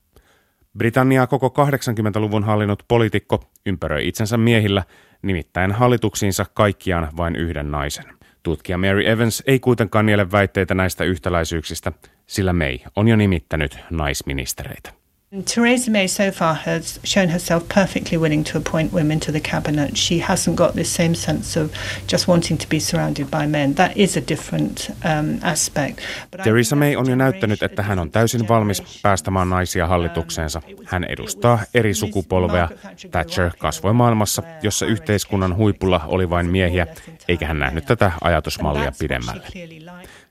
Britanniaa 0.79 1.27
koko 1.27 1.49
80-luvun 1.49 2.45
hallinnut 2.45 2.83
poliitikko 2.89 3.51
ympäröi 3.67 4.09
itsensä 4.09 4.37
miehillä, 4.37 4.85
nimittäin 5.23 5.73
hallituksiinsa 5.73 6.47
kaikkiaan 6.55 7.09
vain 7.17 7.37
yhden 7.37 7.71
naisen. 7.71 8.05
Tutkija 8.43 8.79
Mary 8.79 9.09
Evans 9.09 9.43
ei 9.47 9.61
kuitenkaan 9.61 10.07
niele 10.07 10.33
väitteitä 10.33 10.75
näistä 10.75 11.05
yhtäläisyyksistä, 11.05 11.93
sillä 12.27 12.53
May 12.53 12.79
on 12.97 13.09
jo 13.09 13.17
nimittänyt 13.17 13.79
naisministereitä. 13.91 15.04
Theresa 15.43 15.91
May 15.91 16.07
so 16.07 16.31
far 16.31 16.55
has 16.55 17.01
shown 17.03 17.29
herself 17.29 17.69
perfectly 17.69 18.17
willing 18.17 18.45
to 18.45 18.59
appoint 18.59 18.93
women 18.93 19.21
to 19.21 19.33
the 19.33 19.41
cabinet. 19.41 19.97
She 19.97 20.21
hasn't 20.21 20.55
got 20.55 20.75
this 20.75 20.95
same 20.95 21.15
sense 21.15 21.61
of 21.61 21.73
just 22.07 22.29
wanting 22.29 22.57
to 22.59 22.69
be 22.69 22.79
surrounded 22.79 23.31
by 23.31 23.47
men. 23.47 23.75
That 23.75 23.97
is 23.97 24.17
a 24.17 24.21
different 24.29 24.91
um, 25.05 25.41
aspect. 25.43 26.01
Theresa 26.45 26.77
May 26.77 26.97
on 26.97 27.11
jo 27.11 27.17
näyttänyt, 27.17 27.63
että 27.63 27.83
hän 27.83 27.99
on 27.99 28.11
täysin 28.11 28.49
valmis 28.49 29.01
päästämään 29.03 29.51
naisia 29.51 29.87
hallitukseensa. 29.87 30.63
Hän 30.85 31.05
edustaa 31.05 31.59
eri 31.75 31.95
sukupolvea. 31.95 32.69
Thatcher 33.11 33.51
kasvoi 33.59 33.93
maailmassa, 33.93 34.43
jossa 34.63 34.87
yhteiskunnan 34.87 35.57
huipulla 35.57 36.01
oli 36.07 36.31
vain 36.31 36.51
miehiä, 36.51 36.87
eikä 37.29 37.47
hän 37.47 37.59
nähnyt 37.59 37.85
tätä 37.85 38.13
ajatusmallia 38.21 38.93
pidemmälle. 38.99 39.47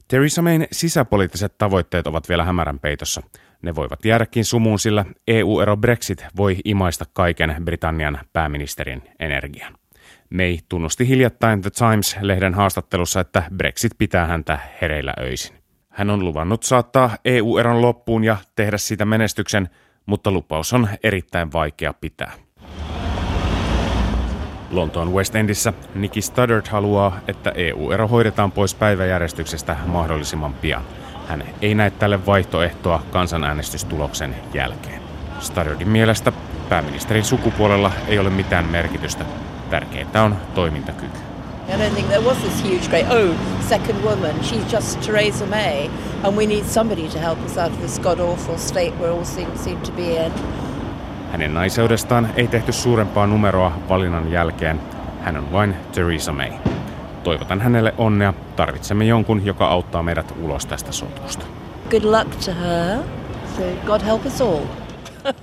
Theresa 0.07 0.41
Mayn 0.41 0.67
sisäpoliittiset 0.71 1.57
tavoitteet 1.57 2.07
ovat 2.07 2.29
vielä 2.29 2.43
hämärän 2.43 2.79
peitossa. 2.79 3.21
Ne 3.61 3.75
voivat 3.75 4.05
jäädäkin 4.05 4.45
sumuun, 4.45 4.79
sillä 4.79 5.05
EU-ero 5.27 5.77
Brexit 5.77 6.25
voi 6.37 6.57
imaista 6.65 7.05
kaiken 7.13 7.55
Britannian 7.65 8.19
pääministerin 8.33 9.01
energian. 9.19 9.75
May 10.29 10.57
tunnusti 10.69 11.07
hiljattain 11.07 11.61
The 11.61 11.69
Times-lehden 11.69 12.53
haastattelussa, 12.53 13.19
että 13.19 13.43
Brexit 13.57 13.91
pitää 13.97 14.25
häntä 14.25 14.59
hereillä 14.81 15.13
öisin. 15.19 15.57
Hän 15.89 16.09
on 16.09 16.25
luvannut 16.25 16.63
saattaa 16.63 17.17
EU-eron 17.25 17.81
loppuun 17.81 18.23
ja 18.23 18.37
tehdä 18.55 18.77
siitä 18.77 19.05
menestyksen, 19.05 19.69
mutta 20.05 20.31
lupaus 20.31 20.73
on 20.73 20.87
erittäin 21.03 21.51
vaikea 21.51 21.93
pitää. 21.93 22.31
Lontoon 24.73 25.13
West 25.13 25.35
Endissä 25.35 25.73
Nikki 25.95 26.21
Studdard 26.21 26.67
haluaa, 26.69 27.19
että 27.27 27.51
EU-ero 27.55 28.07
hoidetaan 28.07 28.51
pois 28.51 28.75
päiväjärjestyksestä 28.75 29.75
mahdollisimman 29.85 30.53
pian– 30.53 30.81
hän 31.27 31.43
ei 31.61 31.75
näe 31.75 31.89
tälle 31.89 32.25
vaihtoehtoa 32.25 33.03
kansanäänestystuloksen 33.11 34.35
jälkeen. 34.53 35.01
Stadardin 35.39 35.89
mielestä 35.89 36.31
pääministerin 36.69 37.23
sukupuolella 37.23 37.91
ei 38.07 38.19
ole 38.19 38.29
mitään 38.29 38.65
merkitystä. 38.65 39.25
Tärkeintä 39.69 40.23
on 40.23 40.37
toimintakyky. 40.55 41.17
I 41.67 41.71
don't 41.71 41.93
think 41.93 42.07
there 42.07 42.21
was 42.21 42.37
this 42.37 42.63
huge 42.63 42.89
great, 42.89 43.05
oh, 43.11 43.35
second 43.69 44.03
woman, 44.03 44.31
she's 44.41 44.73
just 44.73 45.01
Theresa 45.01 45.45
May, 45.45 45.89
and 46.23 46.35
we 46.35 46.45
need 46.45 46.65
somebody 46.65 47.07
to 47.07 47.19
help 47.19 47.39
us 47.45 47.57
out 47.57 47.71
of 47.71 47.79
this 47.79 47.99
god-awful 47.99 48.57
state 48.57 48.91
we 48.99 49.09
all 49.09 49.23
seem, 49.23 49.57
seem 49.57 49.81
to 49.81 49.91
be 49.91 50.17
in. 50.17 50.31
Hänen 51.33 51.53
naiseudestaan 51.53 52.29
ei 52.35 52.47
tehty 52.47 52.71
suurempaa 52.71 53.27
numeroa 53.27 53.79
valinnan 53.89 54.31
jälkeen. 54.31 54.81
Hän 55.21 55.37
on 55.37 55.51
vain 55.51 55.75
Theresa 55.91 56.31
May. 56.31 56.51
Toivotan 57.23 57.61
hänelle 57.61 57.93
onnea. 57.97 58.33
Tarvitsemme 58.55 59.05
jonkun, 59.05 59.45
joka 59.45 59.67
auttaa 59.67 60.03
meidät 60.03 60.33
ulos 60.41 60.65
tästä 60.65 60.91
sotusta. 60.91 61.45
Good 61.89 62.03
luck 62.03 62.45
to 62.45 62.51
her. 62.51 62.99
So 63.57 63.63
God 63.85 64.01
help 64.01 64.25
us 64.25 64.41
all. 64.41 64.65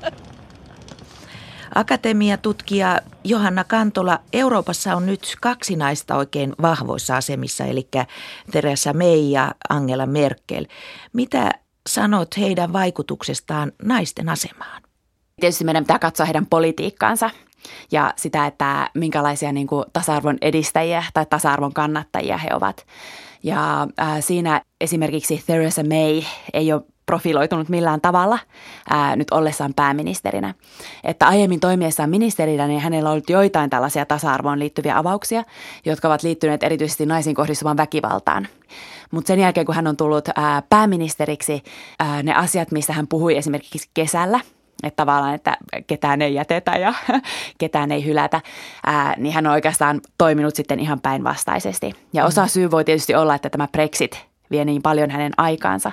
Akatemiatutkija 1.75 3.00
Johanna 3.25 3.64
Kantola, 3.64 4.18
Euroopassa 4.32 4.97
on 4.97 5.06
nyt 5.06 5.37
kaksi 5.40 5.76
naista 5.76 6.16
oikein 6.16 6.52
vahvoissa 6.62 7.16
asemissa, 7.16 7.64
eli 7.64 7.88
Teresa 8.50 8.92
May 8.92 9.30
ja 9.30 9.54
Angela 9.68 10.06
Merkel. 10.06 10.66
Mitä 11.12 11.50
sanot 11.88 12.37
heidän 12.37 12.73
vaikutuksestaan 12.73 13.73
naisten 13.82 14.28
asemaan? 14.28 14.89
Tietysti 15.40 15.64
meidän 15.64 15.85
pitää 15.85 15.99
katsoa 15.99 16.26
heidän 16.26 16.47
politiikkaansa 16.47 17.30
ja 17.92 18.14
sitä, 18.16 18.47
että 18.47 18.90
minkälaisia 18.94 19.52
niin 19.52 19.66
kuin, 19.66 19.85
tasa-arvon 19.92 20.38
edistäjiä 20.42 21.04
tai 21.14 21.26
tasa-arvon 21.26 21.73
kannattajia 21.73 22.38
he 22.38 22.49
ovat. 22.52 22.87
Ja 23.42 23.88
äh, 24.00 24.16
siinä 24.20 24.62
esimerkiksi 24.80 25.42
Theresa 25.47 25.82
May 25.82 26.23
ei 26.52 26.73
ole 26.73 26.82
profiloitunut 27.06 27.68
millään 27.68 28.00
tavalla 28.00 28.38
ää, 28.90 29.16
nyt 29.16 29.30
ollessaan 29.30 29.75
pääministerinä. 29.75 30.54
Että 31.04 31.28
aiemmin 31.28 31.61
toimiessaan 31.61 32.11
ministerinä 32.11 32.66
niin 32.66 32.80
hänellä 32.80 33.09
on 33.09 33.12
ollut 33.12 33.30
joitain 33.30 33.70
tällaisia 33.70 34.06
tasa-arvoon 34.06 34.59
liittyviä 34.59 34.99
avauksia, 34.99 35.44
jotka 35.85 36.09
ovat 36.09 36.23
liittyneet 36.23 36.62
erityisesti 36.62 37.06
naisiin 37.06 37.37
kohdistuvaan 37.37 37.76
väkivaltaan. 37.76 38.49
Mutta 39.11 39.28
sen 39.28 39.38
jälkeen, 39.38 39.66
kun 39.66 39.75
hän 39.75 39.87
on 39.87 39.97
tullut 39.97 40.28
ää, 40.37 40.62
pääministeriksi, 40.68 41.62
ää, 41.99 42.23
ne 42.23 42.35
asiat, 42.35 42.70
mistä 42.70 42.92
hän 42.92 43.09
puhui 43.09 43.37
esimerkiksi 43.37 43.90
kesällä– 43.94 44.40
että 44.82 44.96
tavallaan, 44.96 45.34
että 45.34 45.56
ketään 45.87 46.22
ei 46.22 46.34
jätetä 46.34 46.70
ja 46.70 46.94
ketään 47.58 47.92
ei 47.92 48.04
hylätä, 48.04 48.40
ää, 48.87 49.14
niin 49.16 49.34
hän 49.34 49.46
on 49.46 49.52
oikeastaan 49.52 50.00
toiminut 50.18 50.54
sitten 50.54 50.80
ihan 50.80 51.00
päinvastaisesti. 51.00 51.92
Ja 52.12 52.25
osa 52.25 52.42
mm. 52.42 52.49
syy 52.49 52.70
voi 52.70 52.84
tietysti 52.84 53.14
olla, 53.14 53.34
että 53.34 53.50
tämä 53.50 53.68
Brexit 53.72 54.26
vie 54.50 54.64
niin 54.64 54.82
paljon 54.82 55.10
hänen 55.10 55.32
aikaansa. 55.37 55.92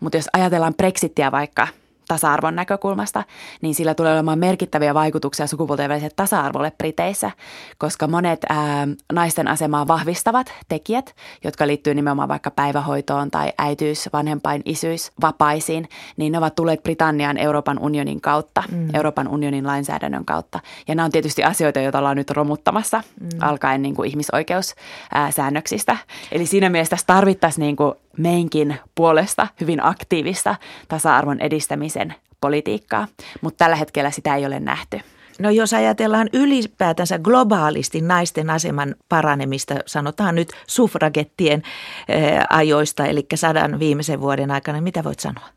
Mutta 0.00 0.18
jos 0.18 0.28
ajatellaan 0.32 0.74
Brexitia 0.74 1.32
vaikka– 1.32 1.68
tasa-arvon 2.08 2.56
näkökulmasta, 2.56 3.24
niin 3.62 3.74
sillä 3.74 3.94
tulee 3.94 4.12
olemaan 4.12 4.38
merkittäviä 4.38 4.94
vaikutuksia 4.94 5.46
sukupuolten 5.46 5.88
väliselle 5.88 6.12
tasa-arvolle 6.16 6.72
Briteissä, 6.78 7.30
koska 7.78 8.06
monet 8.06 8.40
ää, 8.48 8.88
naisten 9.12 9.48
asemaa 9.48 9.86
vahvistavat 9.86 10.52
tekijät, 10.68 11.14
jotka 11.44 11.66
liittyy 11.66 11.94
nimenomaan 11.94 12.28
vaikka 12.28 12.50
päivähoitoon 12.50 13.30
tai 13.30 13.52
äityys, 13.58 14.08
vanhempain, 14.12 14.62
isyys, 14.64 15.12
vapaisiin, 15.20 15.88
niin 16.16 16.32
ne 16.32 16.38
ovat 16.38 16.54
tulleet 16.54 16.82
Britannian 16.82 17.38
Euroopan 17.38 17.78
unionin 17.78 18.20
kautta, 18.20 18.62
mm. 18.70 18.94
Euroopan 18.94 19.28
unionin 19.28 19.66
lainsäädännön 19.66 20.24
kautta. 20.24 20.60
Ja 20.88 20.94
nämä 20.94 21.04
on 21.04 21.12
tietysti 21.12 21.44
asioita, 21.44 21.80
joita 21.80 21.98
ollaan 21.98 22.16
nyt 22.16 22.30
romuttamassa 22.30 23.02
mm. 23.20 23.28
alkaen 23.40 23.82
niin 23.82 23.94
kuin 23.94 24.08
ihmisoikeussäännöksistä. 24.08 25.96
Eli 26.32 26.46
siinä 26.46 26.68
mielessä 26.68 26.96
tarvittaisiin 27.06 27.62
niin 27.62 27.76
kuin 27.76 27.94
meinkin 28.18 28.76
puolesta 28.94 29.46
hyvin 29.60 29.84
aktiivista 29.84 30.56
tasa-arvon 30.88 31.40
edistämisen 31.40 32.14
politiikkaa, 32.40 33.08
mutta 33.40 33.58
tällä 33.64 33.76
hetkellä 33.76 34.10
sitä 34.10 34.36
ei 34.36 34.46
ole 34.46 34.60
nähty. 34.60 35.00
No 35.38 35.50
jos 35.50 35.74
ajatellaan 35.74 36.28
ylipäätänsä 36.32 37.18
globaalisti 37.18 38.00
naisten 38.00 38.50
aseman 38.50 38.94
paranemista, 39.08 39.74
sanotaan 39.86 40.34
nyt 40.34 40.48
suffragettien 40.66 41.62
eh, 42.08 42.38
ajoista, 42.50 43.06
eli 43.06 43.26
sadan 43.34 43.78
viimeisen 43.78 44.20
vuoden 44.20 44.50
aikana, 44.50 44.80
mitä 44.80 45.04
voit 45.04 45.20
sanoa? 45.20 45.48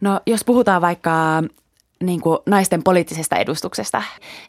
No 0.00 0.20
jos 0.26 0.44
puhutaan 0.44 0.82
vaikka 0.82 1.42
niin 2.02 2.20
kuin 2.20 2.38
naisten 2.46 2.82
poliittisesta 2.82 3.36
edustuksesta, 3.36 4.02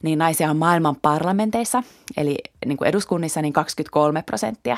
niin 0.04 0.20
naisia 0.20 0.50
on 0.50 0.58
maailman 0.58 0.96
parlamenteissa, 1.02 1.84
eli 2.18 2.38
niin 2.66 2.78
kuin 2.78 2.88
eduskunnissa 2.88 3.42
niin 3.42 3.54
23 3.54 4.22
prosenttia. 4.22 4.78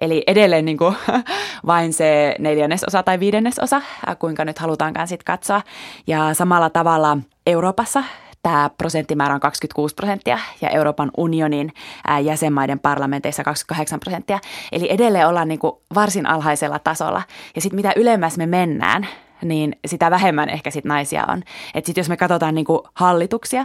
Eli 0.00 0.22
edelleen 0.26 0.64
niin 0.64 0.78
kuin 0.78 0.96
vain 1.66 1.92
se 1.92 2.36
neljännesosa 2.38 3.02
tai 3.02 3.20
viidennesosa, 3.20 3.76
äh, 3.76 4.18
kuinka 4.18 4.44
nyt 4.44 4.58
halutaankaan 4.58 5.08
sitten 5.08 5.24
katsoa. 5.24 5.62
Ja 6.06 6.34
samalla 6.34 6.70
tavalla 6.70 7.18
Euroopassa 7.46 8.04
tämä 8.42 8.70
prosenttimäärä 8.78 9.34
on 9.34 9.40
26 9.40 9.94
prosenttia 9.94 10.38
ja 10.60 10.68
Euroopan 10.68 11.10
unionin 11.16 11.72
äh, 12.10 12.22
jäsenmaiden 12.22 12.78
parlamenteissa 12.78 13.44
28 13.44 14.00
prosenttia. 14.00 14.38
Eli 14.72 14.92
edelleen 14.92 15.28
ollaan 15.28 15.48
niin 15.48 15.58
kuin 15.58 15.72
varsin 15.94 16.26
alhaisella 16.26 16.78
tasolla. 16.78 17.22
Ja 17.54 17.60
sitten 17.60 17.76
mitä 17.76 17.92
ylemmäs 17.96 18.36
me 18.36 18.46
mennään, 18.46 19.08
niin 19.44 19.76
sitä 19.86 20.10
vähemmän 20.10 20.48
ehkä 20.48 20.70
sit 20.70 20.84
naisia 20.84 21.24
on. 21.28 21.42
Et 21.74 21.86
sit 21.86 21.96
jos 21.96 22.08
me 22.08 22.16
katsotaan 22.16 22.54
niinku 22.54 22.88
hallituksia, 22.94 23.64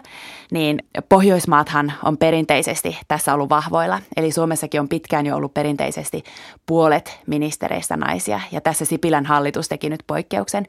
niin 0.51 0.83
Pohjoismaathan 1.09 1.93
on 2.03 2.17
perinteisesti 2.17 2.97
tässä 3.07 3.33
ollut 3.33 3.49
vahvoilla. 3.49 3.99
Eli 4.17 4.31
Suomessakin 4.31 4.81
on 4.81 4.89
pitkään 4.89 5.25
jo 5.25 5.35
ollut 5.35 5.53
perinteisesti 5.53 6.23
puolet 6.65 7.19
ministereistä 7.27 7.97
naisia. 7.97 8.39
Ja 8.51 8.61
tässä 8.61 8.85
Sipilän 8.85 9.25
hallitus 9.25 9.67
teki 9.67 9.89
nyt 9.89 10.03
poikkeuksen 10.07 10.65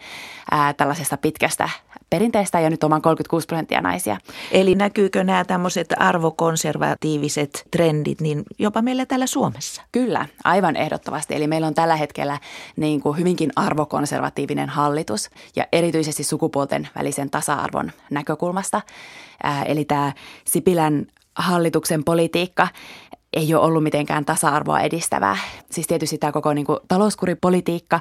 ää, 0.50 0.72
tällaisesta 0.72 1.16
pitkästä 1.16 1.68
perinteistä 2.10 2.60
ja 2.60 2.70
nyt 2.70 2.84
on 2.84 2.90
vain 2.90 3.02
36 3.02 3.46
prosenttia 3.46 3.80
naisia. 3.80 4.16
Eli 4.52 4.74
näkyykö 4.74 5.24
nämä 5.24 5.44
tämmöiset 5.44 5.86
arvokonservatiiviset 5.98 7.66
trendit 7.70 8.20
niin 8.20 8.42
jopa 8.58 8.82
meillä 8.82 9.06
täällä 9.06 9.26
Suomessa? 9.26 9.82
Kyllä, 9.92 10.26
aivan 10.44 10.76
ehdottomasti. 10.76 11.34
Eli 11.34 11.46
meillä 11.46 11.66
on 11.66 11.74
tällä 11.74 11.96
hetkellä 11.96 12.38
niin 12.76 13.00
kuin 13.00 13.18
hyvinkin 13.18 13.50
arvokonservatiivinen 13.56 14.68
hallitus 14.68 15.30
ja 15.56 15.66
erityisesti 15.72 16.24
sukupuolten 16.24 16.88
välisen 16.94 17.30
tasa-arvon 17.30 17.92
näkökulmasta. 18.10 18.80
Eli 19.66 19.84
tämä 19.84 20.12
Sipilän 20.44 21.06
hallituksen 21.34 22.04
politiikka 22.04 22.68
ei 23.32 23.54
ole 23.54 23.64
ollut 23.64 23.82
mitenkään 23.82 24.24
tasa-arvoa 24.24 24.80
edistävää. 24.80 25.36
Siis 25.70 25.86
tietysti 25.86 26.18
tämä 26.18 26.32
koko 26.32 26.52
niin 26.52 26.66
kuin, 26.66 26.78
talouskuripolitiikka 26.88 28.00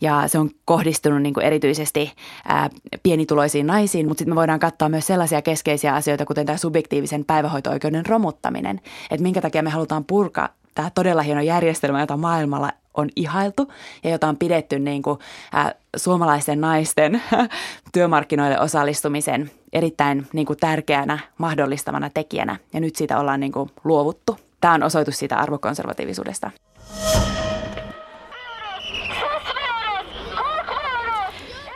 ja 0.00 0.28
se 0.28 0.38
on 0.38 0.50
kohdistunut 0.64 1.22
niin 1.22 1.34
kuin, 1.34 1.46
erityisesti 1.46 2.12
ää, 2.48 2.70
pienituloisiin 3.02 3.66
naisiin, 3.66 4.08
mutta 4.08 4.18
sitten 4.18 4.34
me 4.34 4.36
voidaan 4.38 4.60
katsoa 4.60 4.88
myös 4.88 5.06
sellaisia 5.06 5.42
keskeisiä 5.42 5.94
asioita, 5.94 6.26
kuten 6.26 6.46
tämä 6.46 6.58
subjektiivisen 6.58 7.24
päivähoito-oikeuden 7.24 8.06
romuttaminen. 8.06 8.80
Että 9.10 9.22
minkä 9.22 9.40
takia 9.40 9.62
me 9.62 9.70
halutaan 9.70 10.04
purkaa 10.04 10.48
tämä 10.74 10.90
todella 10.90 11.22
hieno 11.22 11.40
järjestelmä, 11.40 12.00
jota 12.00 12.16
maailmalla 12.16 12.70
on 12.94 13.08
ihailtu 13.16 13.72
ja 14.04 14.10
jota 14.10 14.28
on 14.28 14.36
pidetty 14.36 14.78
niin 14.78 15.02
kuin, 15.02 15.18
ää, 15.52 15.74
suomalaisten 15.96 16.60
naisten 16.60 17.22
työmarkkinoille 17.94 18.60
osallistumisen 18.60 19.50
erittäin 19.72 20.26
niin 20.32 20.46
kuin, 20.46 20.58
tärkeänä 20.58 21.18
mahdollistavana 21.38 22.10
tekijänä. 22.14 22.56
Ja 22.72 22.80
nyt 22.80 22.96
siitä 22.96 23.20
ollaan 23.20 23.40
niin 23.40 23.52
kuin, 23.52 23.70
luovuttu. 23.84 24.38
Tämä 24.64 24.74
on 24.74 24.82
osoitus 24.82 25.18
siitä 25.18 25.36
arvokonservatiivisuudesta. 25.36 26.50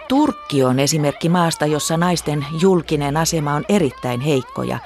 Turkki 0.09 0.65
on 0.65 0.79
esimerkki 0.79 1.29
maasta, 1.29 1.67
jossa 1.67 1.97
naisten 1.97 2.47
julkinen 2.61 3.17
asema 3.17 3.55
on 3.55 3.65
erittäin 3.69 4.21
heikko 4.21 4.63
ja 4.63 4.79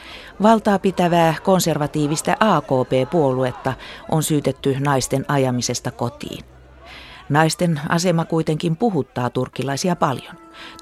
valtaa 0.43 0.79
pitävää 0.79 1.35
konservatiivista 1.43 2.37
AKP-puoluetta 2.41 3.73
on 4.11 4.23
syytetty 4.23 4.77
naisten 4.81 5.25
ajamisesta 5.29 5.91
kotiin. 5.91 6.52
Naisten 7.33 7.81
asema 7.88 8.25
kuitenkin 8.25 8.77
puhuttaa 8.77 9.31
turkkilaisia 9.31 9.97
paljon. 9.97 10.35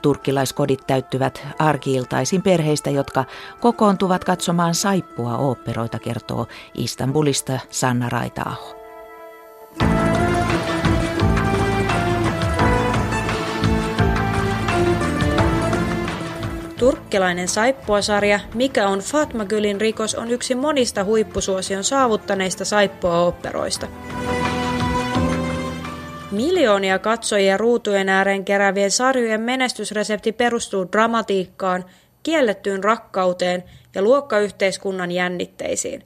Turkkilaiskodit 0.02 0.86
täyttyvät 0.86 1.46
arkiiltaisin 1.58 2.42
perheistä, 2.42 2.90
jotka 2.90 3.24
kokoontuvat 3.60 4.24
katsomaan 4.24 4.74
saippua 4.74 5.36
oopperoita, 5.36 5.98
kertoo 5.98 6.46
Istanbulista 6.74 7.58
Sanna 7.70 8.08
Raitaaho. 8.08 8.76
Turkkilainen 16.78 17.48
saippuasarja 17.48 18.40
Mikä 18.54 18.88
on 18.88 18.98
Fatma 18.98 19.44
Gülin 19.44 19.80
rikos 19.80 20.14
on 20.14 20.30
yksi 20.30 20.54
monista 20.54 21.04
huippusuosion 21.04 21.84
saavuttaneista 21.84 22.64
saippua-oopperoista. 22.64 23.86
Miljoonia 26.30 26.98
katsojia 26.98 27.56
ruutujen 27.56 28.08
ääreen 28.08 28.44
kerävien 28.44 28.90
sarjojen 28.90 29.40
menestysresepti 29.40 30.32
perustuu 30.32 30.86
dramatiikkaan, 30.92 31.84
kiellettyyn 32.22 32.84
rakkauteen 32.84 33.64
ja 33.94 34.02
luokkayhteiskunnan 34.02 35.12
jännitteisiin. 35.12 36.04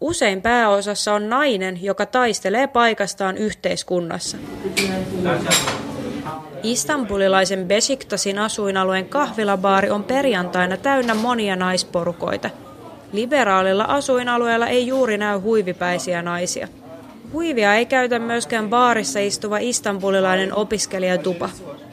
Usein 0.00 0.42
pääosassa 0.42 1.14
on 1.14 1.28
nainen, 1.28 1.82
joka 1.82 2.06
taistelee 2.06 2.66
paikastaan 2.66 3.36
yhteiskunnassa. 3.36 4.36
Istanbulilaisen 6.62 7.68
Besiktasin 7.68 8.38
asuinalueen 8.38 9.08
kahvilabaari 9.08 9.90
on 9.90 10.04
perjantaina 10.04 10.76
täynnä 10.76 11.14
monia 11.14 11.56
naisporukoita. 11.56 12.50
Liberaalilla 13.12 13.84
asuinalueella 13.84 14.66
ei 14.66 14.86
juuri 14.86 15.18
näy 15.18 15.38
huivipäisiä 15.38 16.22
naisia. 16.22 16.68
Huivia 17.32 17.74
ei 17.74 17.86
käytä 17.86 18.18
myöskään 18.18 18.68
baarissa 18.68 19.20
istuva 19.20 19.58
istanbulilainen 19.58 20.54
opiskelijatupa. 20.54 21.50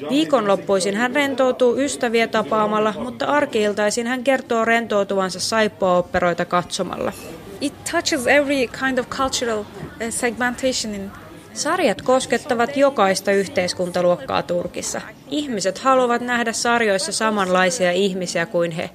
Viikonloppuisin 0.10 0.96
hän 0.96 1.16
rentoutuu 1.16 1.78
ystäviä 1.78 2.28
tapaamalla, 2.28 2.94
mutta 3.00 3.26
arkiiltaisin 3.26 4.08
hän 4.08 4.24
kertoo 4.24 4.66
rentoutuvansa 4.66 5.40
saippuaoperoita 5.40 6.46
katsomalla. 6.46 7.14
It 7.62 7.74
touches 7.92 8.28
every 8.28 8.68
kind 8.68 8.98
of 8.98 9.10
cultural 9.10 9.60
uh, 9.60 9.66
segmentation 10.10 10.96
in 10.96 11.12
Sarjat 11.54 12.02
koskettavat 12.02 12.78
jokaista 12.78 13.32
yhteiskuntaluokkaa 13.32 14.44
Turkissa. 14.44 15.02
Ihmiset 15.32 15.78
haluavat 15.78 16.22
nähdä 16.22 16.54
sarjoissa 16.54 17.12
samanlaisia 17.12 17.92
ihmisiä 17.92 18.46
kuin 18.46 18.72
he. 18.72 18.90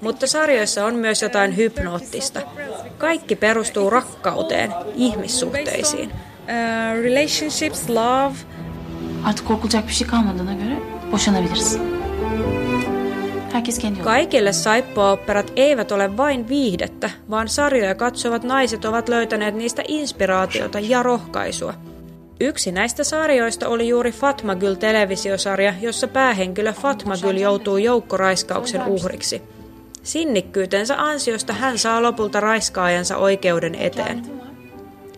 Mutta 0.00 0.26
sarjoissa 0.26 0.84
on 0.84 0.94
myös 0.94 1.22
jotain 1.22 1.56
hypnoottista. 1.56 2.40
Kaikki 2.98 3.36
perustuu 3.36 3.90
rakkauteen, 3.90 4.74
ihmissuhteisiin. 4.94 6.10
Uh, 6.10 7.02
relationships, 7.02 7.88
love. 7.88 8.34
Artık 9.24 9.46
korkulacak 9.46 9.86
bir 9.86 9.92
şey 9.92 10.06
kalmadığına 10.06 10.52
göre 10.52 10.76
boşanabiliriz. 11.12 11.78
Herkes 13.52 13.78
kendi 13.78 14.00
Kaikille 14.00 14.52
saippuaoperat 14.52 15.52
eivät 15.56 15.92
ole 15.92 16.16
vain 16.16 16.48
viihdettä, 16.48 17.10
vaan 17.30 17.48
sarjoja 17.48 17.94
katsovat 17.94 18.44
naiset 18.44 18.84
ovat 18.84 19.08
löytäneet 19.08 19.54
niistä 19.54 19.82
inspiraatiota 19.88 20.80
ja 20.80 21.02
rohkaisua. 21.02 21.74
Yksi 22.40 22.72
näistä 22.72 23.04
sarjoista 23.04 23.68
oli 23.68 23.88
juuri 23.88 24.12
Fatmagyl 24.12 24.74
televisiosarja, 24.74 25.74
jossa 25.80 26.08
päähenkilö 26.08 26.72
Fatmagyl 26.72 27.36
joutuu 27.36 27.76
joukkoraiskauksen 27.76 28.82
uhriksi. 28.86 29.42
Sinnikkyytensä 30.02 31.02
ansiosta 31.02 31.52
hän 31.52 31.78
saa 31.78 32.02
lopulta 32.02 32.40
raiskaajansa 32.40 33.16
oikeuden 33.16 33.74
eteen. 33.74 34.40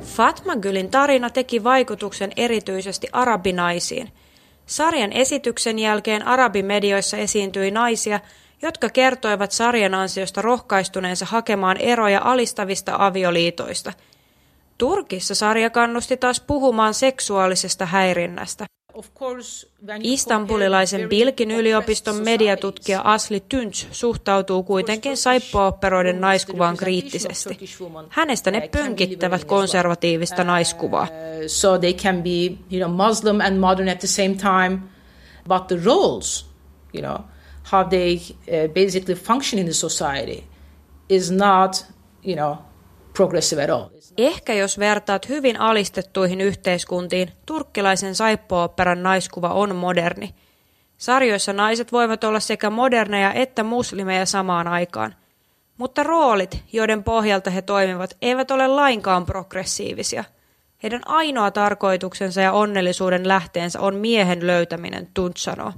Fatmagylin 0.02 0.90
tarina 0.90 1.30
teki 1.30 1.64
vaikutuksen 1.64 2.32
erityisesti 2.36 3.08
arabinaisiin– 3.12 4.08
Sarjan 4.66 5.12
esityksen 5.12 5.78
jälkeen 5.78 6.26
arabimedioissa 6.26 7.16
esiintyi 7.16 7.70
naisia, 7.70 8.20
jotka 8.62 8.88
kertoivat 8.88 9.52
sarjan 9.52 9.94
ansiosta 9.94 10.42
rohkaistuneensa 10.42 11.26
hakemaan 11.26 11.76
eroja 11.76 12.20
alistavista 12.24 12.96
avioliitoista. 12.98 13.92
Turkissa 14.78 15.34
sarja 15.34 15.70
kannusti 15.70 16.16
taas 16.16 16.40
puhumaan 16.40 16.94
seksuaalisesta 16.94 17.86
häirinnästä. 17.86 18.66
Istanbulilaisen 20.02 21.08
Bilkin 21.08 21.50
yliopiston 21.50 22.16
mediatutkija 22.24 23.00
Asli 23.04 23.44
Tünch 23.54 23.86
suhtautuu 23.92 24.62
kuitenkin 24.62 25.16
saippuaoperoiden 25.16 26.20
naiskuvaan 26.20 26.76
kriittisesti. 26.76 27.58
Hänestä 28.08 28.50
ne 28.50 28.68
pönkittävät 28.68 29.44
konservatiivista 29.44 30.44
naiskuvaa. 30.44 31.08
So 31.46 31.78
they 31.78 31.92
can 31.92 32.22
be, 32.22 32.56
you 32.72 32.88
know, 32.88 33.08
Muslim 33.08 33.40
and 33.40 33.58
modern 33.58 33.88
at 33.88 33.98
the 33.98 34.08
same 34.08 34.34
time, 34.34 34.78
but 35.48 35.66
the 35.66 35.78
roles, 35.84 36.46
you 36.94 37.02
know, 37.02 37.18
how 37.72 37.84
they 37.88 38.14
uh, 38.14 38.72
basically 38.74 39.14
function 39.14 39.58
in 39.58 39.66
the 39.66 39.72
society 39.72 40.44
is 41.08 41.30
not, 41.30 41.86
you 42.26 42.36
know, 42.36 42.56
progressive 43.14 43.62
at 43.62 43.70
all. 43.70 44.01
Ehkä 44.18 44.54
jos 44.54 44.78
vertaat 44.78 45.28
hyvin 45.28 45.60
alistettuihin 45.60 46.40
yhteiskuntiin, 46.40 47.32
turkkilaisen 47.46 48.14
saippuoopperan 48.14 49.02
naiskuva 49.02 49.48
on 49.48 49.76
moderni. 49.76 50.34
Sarjoissa 50.96 51.52
naiset 51.52 51.92
voivat 51.92 52.24
olla 52.24 52.40
sekä 52.40 52.70
moderneja 52.70 53.32
että 53.32 53.62
muslimeja 53.62 54.26
samaan 54.26 54.68
aikaan. 54.68 55.14
Mutta 55.76 56.02
roolit, 56.02 56.62
joiden 56.72 57.04
pohjalta 57.04 57.50
he 57.50 57.62
toimivat, 57.62 58.16
eivät 58.22 58.50
ole 58.50 58.66
lainkaan 58.66 59.26
progressiivisia. 59.26 60.24
Heidän 60.82 61.00
ainoa 61.06 61.50
tarkoituksensa 61.50 62.40
ja 62.40 62.52
onnellisuuden 62.52 63.28
lähteensä 63.28 63.80
on 63.80 63.94
miehen 63.94 64.46
löytäminen, 64.46 65.08
Tunt 65.14 65.36
sanoo. 65.36 65.72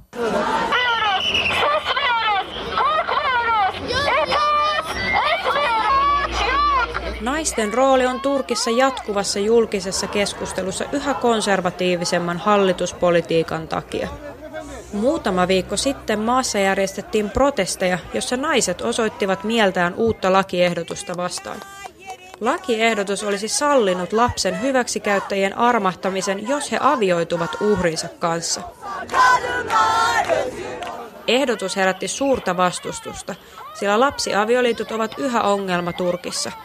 Naisten 7.25 7.73
rooli 7.73 8.05
on 8.05 8.21
Turkissa 8.21 8.69
jatkuvassa 8.69 9.39
julkisessa 9.39 10.07
keskustelussa 10.07 10.85
yhä 10.91 11.13
konservatiivisemman 11.13 12.37
hallituspolitiikan 12.37 13.67
takia. 13.67 14.07
Muutama 14.93 15.47
viikko 15.47 15.77
sitten 15.77 16.19
maassa 16.19 16.59
järjestettiin 16.59 17.29
protesteja, 17.29 17.99
jossa 18.13 18.37
naiset 18.37 18.81
osoittivat 18.81 19.43
mieltään 19.43 19.93
uutta 19.93 20.33
lakiehdotusta 20.33 21.17
vastaan. 21.17 21.57
Lakiehdotus 22.41 23.23
olisi 23.23 23.47
sallinut 23.47 24.13
lapsen 24.13 24.61
hyväksikäyttäjien 24.61 25.57
armahtamisen, 25.57 26.47
jos 26.47 26.71
he 26.71 26.77
avioituvat 26.81 27.57
uhrinsa 27.61 28.07
kanssa. 28.19 28.61
Ehdotus 31.27 31.75
herätti 31.75 32.07
suurta 32.07 32.57
vastustusta, 32.57 33.35
sillä 33.73 33.99
lapsiavioliitot 33.99 34.91
ovat 34.91 35.15
yhä 35.17 35.41
ongelma 35.41 35.93
Turkissa– 35.93 36.51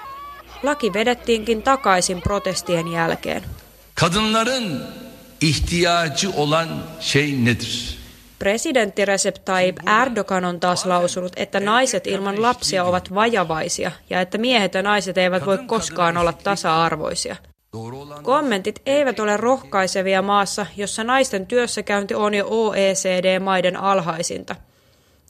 Laki 0.63 0.93
vedettiinkin 0.93 1.63
takaisin 1.63 2.23
protestien 2.23 2.89
jälkeen. 2.89 3.43
Kadınların 3.95 4.83
ihtiyacı 5.41 6.31
olan 6.37 6.69
şey 7.01 7.45
nedir? 7.45 8.01
Presidentti 8.39 9.07
Recep 9.07 9.45
Tayyip 9.45 9.77
Erdogan 9.89 10.45
on 10.45 10.61
taas 10.61 10.87
lausunut, 10.87 11.33
että 11.37 11.61
naiset 11.61 12.07
ilman 12.07 12.43
lapsia 12.43 12.85
ovat 12.85 13.15
vajavaisia 13.15 13.93
ja 14.11 14.21
että 14.21 14.39
miehet 14.39 14.75
ja 14.75 14.83
naiset 14.83 15.19
eivät 15.19 15.47
voi 15.47 15.59
koskaan 15.67 16.17
olla 16.17 16.33
tasa-arvoisia. 16.33 17.37
Kommentit 18.23 18.83
eivät 18.87 19.21
ole 19.21 19.37
rohkaisevia 19.37 20.23
maassa, 20.23 20.67
jossa 20.77 21.05
naisten 21.05 21.47
työssäkäynti 21.47 22.15
on 22.15 22.35
jo 22.35 22.47
OECD-maiden 22.49 23.77
alhaisinta. 23.77 24.57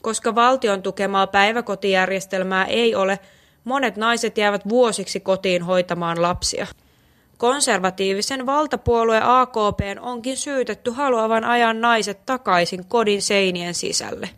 Koska 0.01 0.35
valtion 0.35 0.81
tukemaa 0.81 1.27
päiväkotijärjestelmää 1.27 2.65
ei 2.65 2.95
ole, 2.95 3.19
Monet 3.63 3.97
naiset 3.97 4.37
jäävät 4.37 4.69
vuosiksi 4.69 5.19
kotiin 5.19 5.63
hoitamaan 5.63 6.21
lapsia. 6.21 6.67
Konservatiivisen 7.37 8.45
valtapuolue 8.45 9.21
AKP 9.23 9.79
onkin 9.99 10.37
syytetty 10.37 10.91
haluavan 10.91 11.43
ajan 11.43 11.81
naiset 11.81 12.25
takaisin 12.25 12.85
kodin 12.85 13.21
seinien 13.21 13.73
sisälle. 13.73 14.29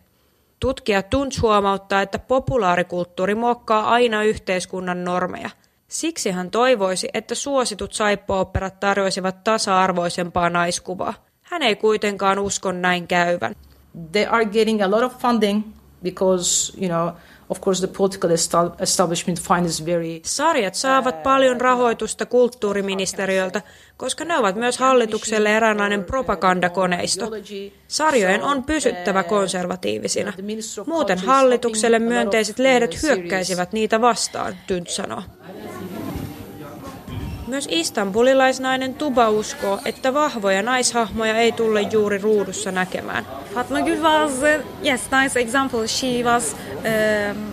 Tutkija 0.60 1.02
Tunts 1.02 1.42
huomauttaa, 1.42 2.02
että 2.02 2.18
populaarikulttuuri 2.18 3.34
muokkaa 3.34 3.90
aina 3.90 4.22
yhteiskunnan 4.22 5.04
normeja. 5.04 5.50
Siksi 5.88 6.30
hän 6.30 6.50
toivoisi, 6.50 7.08
että 7.14 7.34
suositut 7.34 7.92
saippuoperat 7.92 8.80
tarjoisivat 8.80 9.44
tasa-arvoisempaa 9.44 10.50
naiskuvaa. 10.50 11.14
Hän 11.42 11.62
ei 11.62 11.76
kuitenkaan 11.76 12.38
usko 12.38 12.72
näin 12.72 13.06
käyvän. 13.06 13.54
They 14.12 14.26
are 14.26 14.44
getting 14.44 14.82
a 14.82 14.90
lot 14.90 15.02
of 15.02 15.18
funding 15.18 15.62
because, 16.02 16.72
you 16.80 16.88
know, 16.88 17.08
Of 17.48 17.60
course 17.60 17.86
the 17.86 17.96
political 17.98 18.30
establishment 18.80 19.40
finds 19.40 19.86
very... 19.86 20.20
Sarjat 20.22 20.74
saavat 20.74 21.22
paljon 21.22 21.60
rahoitusta 21.60 22.26
kulttuuriministeriöltä, 22.26 23.62
koska 23.96 24.24
ne 24.24 24.38
ovat 24.38 24.56
myös 24.56 24.78
hallitukselle 24.78 25.56
eräänlainen 25.56 26.04
propagandakoneisto. 26.04 27.30
Sarjojen 27.88 28.42
on 28.42 28.64
pysyttävä 28.64 29.22
konservatiivisina. 29.22 30.32
Muuten 30.86 31.18
hallitukselle 31.18 31.98
myönteiset 31.98 32.58
lehdet 32.58 33.02
hyökkäisivät 33.02 33.72
niitä 33.72 34.00
vastaan, 34.00 34.56
Tynt 34.66 34.88
sanoo. 34.88 35.22
Myös 37.54 37.68
istanbulilaisnainen 37.70 38.94
Tuba 38.94 39.30
uskoo, 39.30 39.80
että 39.84 40.14
vahvoja 40.14 40.62
naishahmoja 40.62 41.36
ei 41.36 41.52
tulle 41.52 41.80
juuri 41.80 42.18
ruudussa 42.18 42.72
näkemään. 42.72 43.26
Fatma 43.54 43.80
Gül 43.80 44.02
was, 44.02 44.32
uh, 44.32 44.86
yes, 44.86 45.00
nice 45.22 45.40
example. 45.40 45.86
She 45.86 46.06
was, 46.24 46.56
um, 47.32 47.52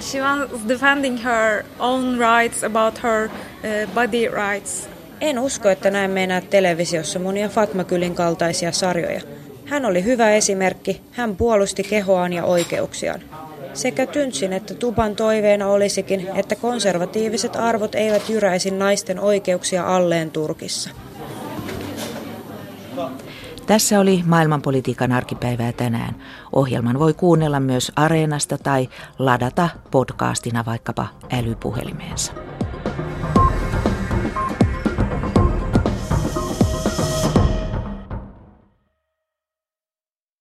she 0.00 0.22
was 0.22 0.68
defending 0.68 1.24
her 1.24 1.64
own 1.78 2.18
rights 2.18 2.64
about 2.64 3.02
her 3.02 3.24
uh, 3.24 3.94
body 3.94 4.28
rights. 4.28 4.88
En 5.20 5.38
usko, 5.38 5.68
että 5.68 5.90
näemme 5.90 6.24
enää 6.24 6.40
televisiossa 6.40 7.18
monia 7.18 7.48
Fatma 7.48 7.82
Gülin 7.82 8.14
kaltaisia 8.14 8.72
sarjoja. 8.72 9.20
Hän 9.64 9.84
oli 9.84 10.04
hyvä 10.04 10.30
esimerkki, 10.30 11.00
hän 11.10 11.36
puolusti 11.36 11.82
kehoaan 11.82 12.32
ja 12.32 12.44
oikeuksiaan. 12.44 13.20
Sekä 13.76 14.06
Tyntsin 14.06 14.52
että 14.52 14.74
Tuban 14.74 15.16
toiveena 15.16 15.66
olisikin, 15.66 16.28
että 16.34 16.56
konservatiiviset 16.56 17.56
arvot 17.56 17.94
eivät 17.94 18.28
jyräisi 18.28 18.70
naisten 18.70 19.20
oikeuksia 19.20 19.96
alleen 19.96 20.30
Turkissa. 20.30 20.90
Tässä 23.66 24.00
oli 24.00 24.22
maailmanpolitiikan 24.26 25.12
arkipäivää 25.12 25.72
tänään. 25.72 26.14
Ohjelman 26.52 26.98
voi 26.98 27.14
kuunnella 27.14 27.60
myös 27.60 27.92
Areenasta 27.96 28.58
tai 28.58 28.88
ladata 29.18 29.68
podcastina 29.90 30.64
vaikkapa 30.66 31.06
älypuhelimeensa. 31.32 32.32